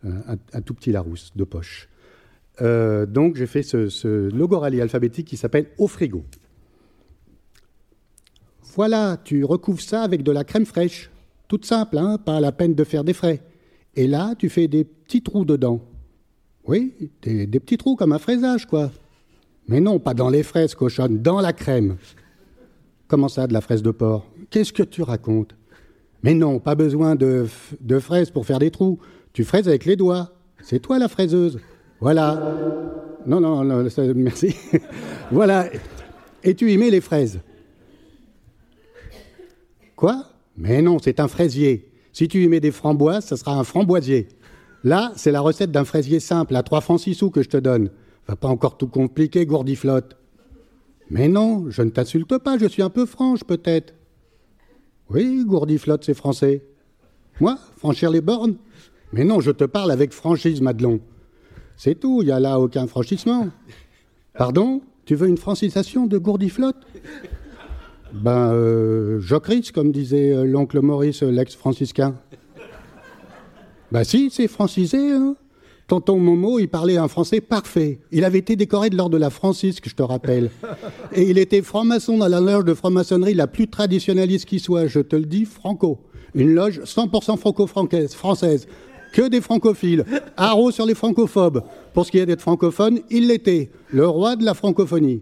[0.03, 1.89] un, tout petit Larousse de poche.
[2.61, 6.25] Euh, donc j'ai fait ce, logo rallye alphabétique qui s'appelle Au frigo.
[8.75, 11.11] Voilà, tu recouvres ça avec de la crème fraîche.
[11.47, 13.41] Toute simple, hein, pas la peine de faire des frais.
[13.95, 15.81] Et là, tu fais des petits trous dedans.
[16.67, 18.91] Oui, des, des petits trous comme un fraisage, quoi.
[19.69, 21.97] Mais non, pas dans les fraises cochonnes, dans la crème.
[23.07, 24.27] Comment ça, de la fraise de porc?
[24.51, 25.55] Qu'est-ce que tu racontes?
[26.25, 27.47] Mais non, pas besoin de,
[28.01, 28.99] fraises pour faire des trous.
[29.35, 30.33] Tu fraises avec les doigts.
[30.62, 31.61] C'est toi la fraiseuse.
[32.01, 32.57] Voilà.
[33.27, 34.57] Non, non, non merci.
[35.31, 35.68] voilà.
[36.43, 37.41] Et tu y mets les fraises.
[39.97, 40.25] Quoi?
[40.57, 41.91] Mais non, c'est un fraisier.
[42.14, 44.29] Si tu y mets des framboises, ce sera un framboisier.
[44.83, 47.59] Là, c'est la recette d'un fraisier simple à 3 francs 6 sous que je te
[47.59, 47.91] donne.
[48.29, 50.16] Va pas encore tout compliquer, gourdiflotte.
[51.11, 53.93] Mais non, je ne t'insulte pas, je suis un peu franche peut-être.
[55.11, 56.63] Oui, gourdiflotte, c'est français.
[57.41, 58.57] Moi, franchir les bornes
[59.13, 61.01] Mais non, je te parle avec franchise, Madelon.
[61.77, 63.49] C'est tout, il n'y a là aucun franchissement.
[64.37, 66.77] Pardon Tu veux une francisation de gourdiflotte?
[68.13, 69.21] Ben, euh,
[69.75, 72.15] comme disait euh, l'oncle Maurice, l'ex-franciscain.
[73.91, 75.35] Ben si, c'est francisé, hein
[75.87, 77.99] Tonton Momo, il parlait un français parfait.
[78.11, 80.51] Il avait été décoré de l'ordre de la Francisque, je te rappelle.
[81.12, 85.01] Et il était franc-maçon dans la loge de franc-maçonnerie la plus traditionnaliste qui soit, je
[85.01, 85.99] te le dis, franco.
[86.35, 88.66] Une loge 100% franco-française.
[89.12, 90.05] Que des francophiles.
[90.37, 91.62] Haro sur les francophobes.
[91.93, 93.70] Pour ce qui est d'être francophone, il l'était.
[93.91, 95.20] Le roi de la francophonie.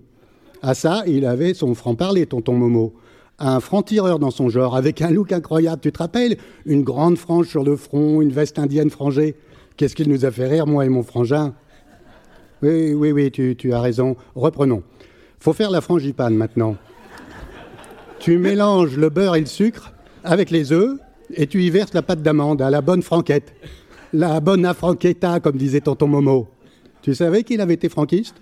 [0.62, 2.94] À ça, il avait son franc-parler, tonton Momo
[3.38, 5.80] un franc-tireur dans son genre, avec un look incroyable.
[5.80, 6.36] Tu te rappelles?
[6.64, 9.34] Une grande frange sur le front, une veste indienne frangée.
[9.76, 11.54] Qu'est-ce qu'il nous a fait rire, moi et mon frangin
[12.62, 14.16] Oui, oui, oui, tu, as raison.
[14.34, 14.82] Reprenons.
[15.40, 16.76] Faut faire la frangipane maintenant.
[18.20, 19.92] tu mélanges le beurre et le sucre
[20.24, 20.98] avec les œufs
[21.34, 23.54] et tu y verses la pâte d'amande à la bonne franquette.
[24.12, 26.48] La bonne afranqueta, comme disait tonton Momo.
[27.00, 28.36] Tu savais qu'il avait été franquiste?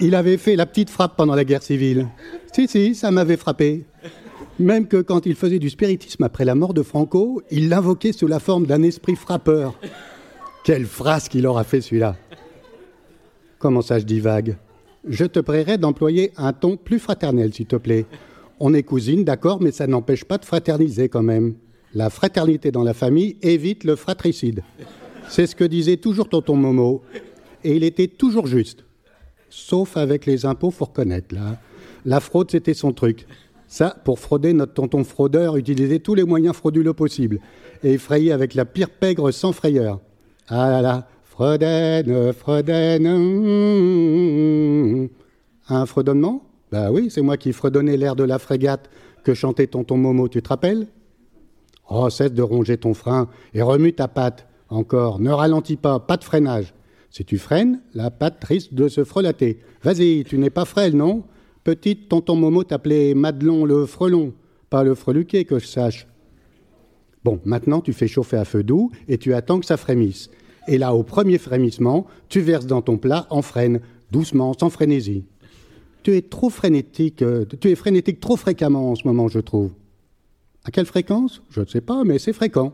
[0.00, 2.06] Il avait fait la petite frappe pendant la guerre civile.
[2.52, 3.84] Si, si, ça m'avait frappé.
[4.58, 8.26] Même que quand il faisait du spiritisme après la mort de Franco, il l'invoquait sous
[8.26, 9.78] la forme d'un esprit frappeur.
[10.64, 12.16] Quelle phrase qu'il aura fait celui-là
[13.58, 14.56] Comment ça je dis vague?
[15.08, 18.06] Je te prierai d'employer un ton plus fraternel, s'il te plaît.
[18.58, 21.54] On est cousine, d'accord, mais ça n'empêche pas de fraterniser quand même.
[21.94, 24.62] La fraternité dans la famille évite le fratricide.
[25.28, 27.02] C'est ce que disait toujours tonton Momo.
[27.62, 28.84] Et il était toujours juste.
[29.50, 31.60] Sauf avec les impôts, faut reconnaître, là.
[32.04, 33.26] La fraude, c'était son truc.
[33.68, 37.38] Ça, pour frauder, notre tonton fraudeur utilisait tous les moyens frauduleux possibles
[37.84, 40.00] et effrayait avec la pire pègre sans frayeur.
[40.48, 43.06] Ah là là, Froden, Froden.
[45.68, 46.42] Un fredonnement?
[46.72, 48.88] Bah oui, c'est moi qui fredonnais l'air de la frégate
[49.22, 50.88] que chantait tonton Momo, tu te rappelles?
[51.90, 54.46] Oh, cesse de ronger ton frein et remue ta patte.
[54.70, 56.74] Encore, ne ralentis pas, pas de freinage.
[57.10, 59.60] Si tu freines, la patte risque de se frelater.
[59.82, 61.24] Vas-y, tu n'es pas frêle, non?
[61.64, 64.32] Petite, tonton Momo t'appelait Madelon le frelon,
[64.70, 66.06] pas le freluquet que je sache.
[67.24, 70.30] Bon, maintenant tu fais chauffer à feu doux et tu attends que ça frémisse.
[70.66, 73.80] Et là, au premier frémissement, tu verses dans ton plat en freine,
[74.10, 75.24] doucement, sans frénésie.
[76.02, 79.70] Tu es trop frénétique, euh, tu es frénétique trop fréquemment en ce moment, je trouve.
[80.64, 81.42] À quelle fréquence?
[81.50, 82.72] Je ne sais pas, mais c'est fréquent.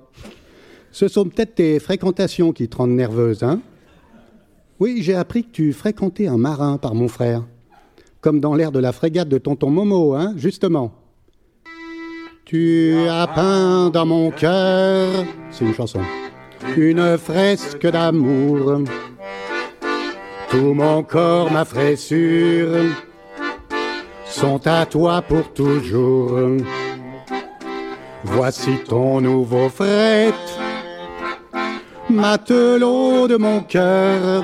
[0.90, 3.60] Ce sont peut-être tes fréquentations qui te rendent nerveuse, hein?
[4.80, 7.44] Oui, j'ai appris que tu fréquentais un marin par mon frère
[8.24, 10.92] comme dans l'air de la frégate de tonton Momo, hein, justement.
[12.46, 15.10] Tu as peint dans mon cœur,
[15.50, 16.00] c'est une chanson,
[16.74, 18.80] une fresque d'amour.
[20.48, 22.86] Tout mon corps, ma fraissure,
[24.24, 26.38] sont à toi pour toujours.
[28.22, 30.32] Voici ton nouveau fret,
[32.08, 34.42] matelot de mon cœur.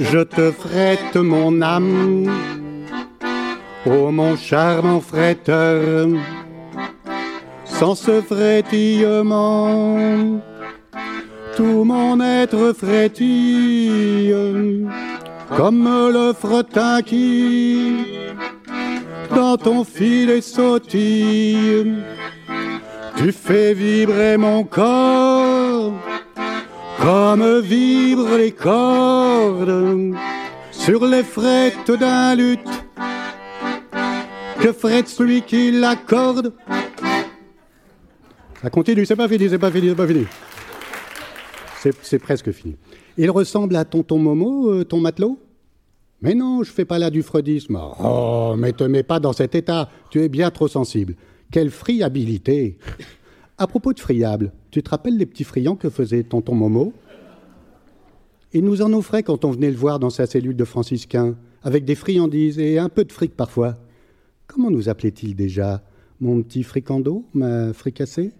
[0.00, 2.30] Je te frette mon âme,
[3.84, 6.08] ô mon charmant fretteur.
[7.64, 9.96] Sans ce frétillement,
[11.56, 14.34] tout mon être frétille,
[15.56, 17.96] comme le fretin qui
[19.34, 21.94] dans ton filet sautille.
[23.16, 25.92] Tu fais vibrer mon corps
[27.00, 30.14] comme vibrent les cordes
[30.70, 32.60] sur les frettes d'un luth.
[34.60, 36.52] Que frette celui qui l'accorde
[38.60, 40.26] Ça continue, c'est pas fini, c'est pas fini, c'est pas fini.
[42.02, 42.76] C'est presque fini.
[43.16, 45.38] Il ressemble à tonton Momo, euh, ton matelot?
[46.20, 47.78] Mais non, je fais pas là du freudisme.
[48.02, 51.14] Oh, mais te mets pas dans cet état, tu es bien trop sensible.
[51.52, 52.78] Quelle friabilité
[53.60, 56.92] À propos de friable, tu te rappelles les petits friands que faisait tonton Momo?
[58.52, 61.84] Il nous en offrait quand on venait le voir dans sa cellule de franciscain, avec
[61.84, 63.74] des friandises et un peu de fric parfois.
[64.46, 65.82] Comment nous appelait-il déjà?
[66.20, 68.30] Mon petit fricando Ma fricassée?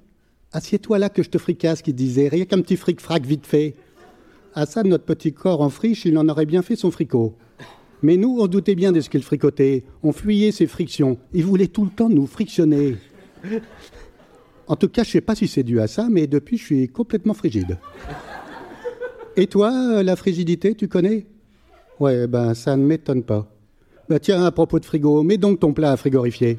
[0.53, 3.75] Assieds-toi là que je te fricasse, qu'il disait, rien qu'un petit fric-frac vite fait.
[4.55, 7.35] À ça, notre petit corps en friche, il en aurait bien fait son fricot.
[8.03, 9.83] Mais nous, on doutait bien de ce qu'il fricotait.
[10.05, 11.19] On fuyait ses frictions.
[11.35, 12.99] Il voulait tout le temps nous frictionner.
[14.69, 16.89] En tout cas, je sais pas si c'est dû à ça, mais depuis, je suis
[16.89, 17.79] complètement frigide.
[19.37, 21.27] Et toi, la frigidité, tu connais?
[21.99, 23.49] Ouais, ben ça ne m'étonne pas.
[24.09, 26.59] Ben tiens, à propos de frigo, mets donc ton plat à frigorifier.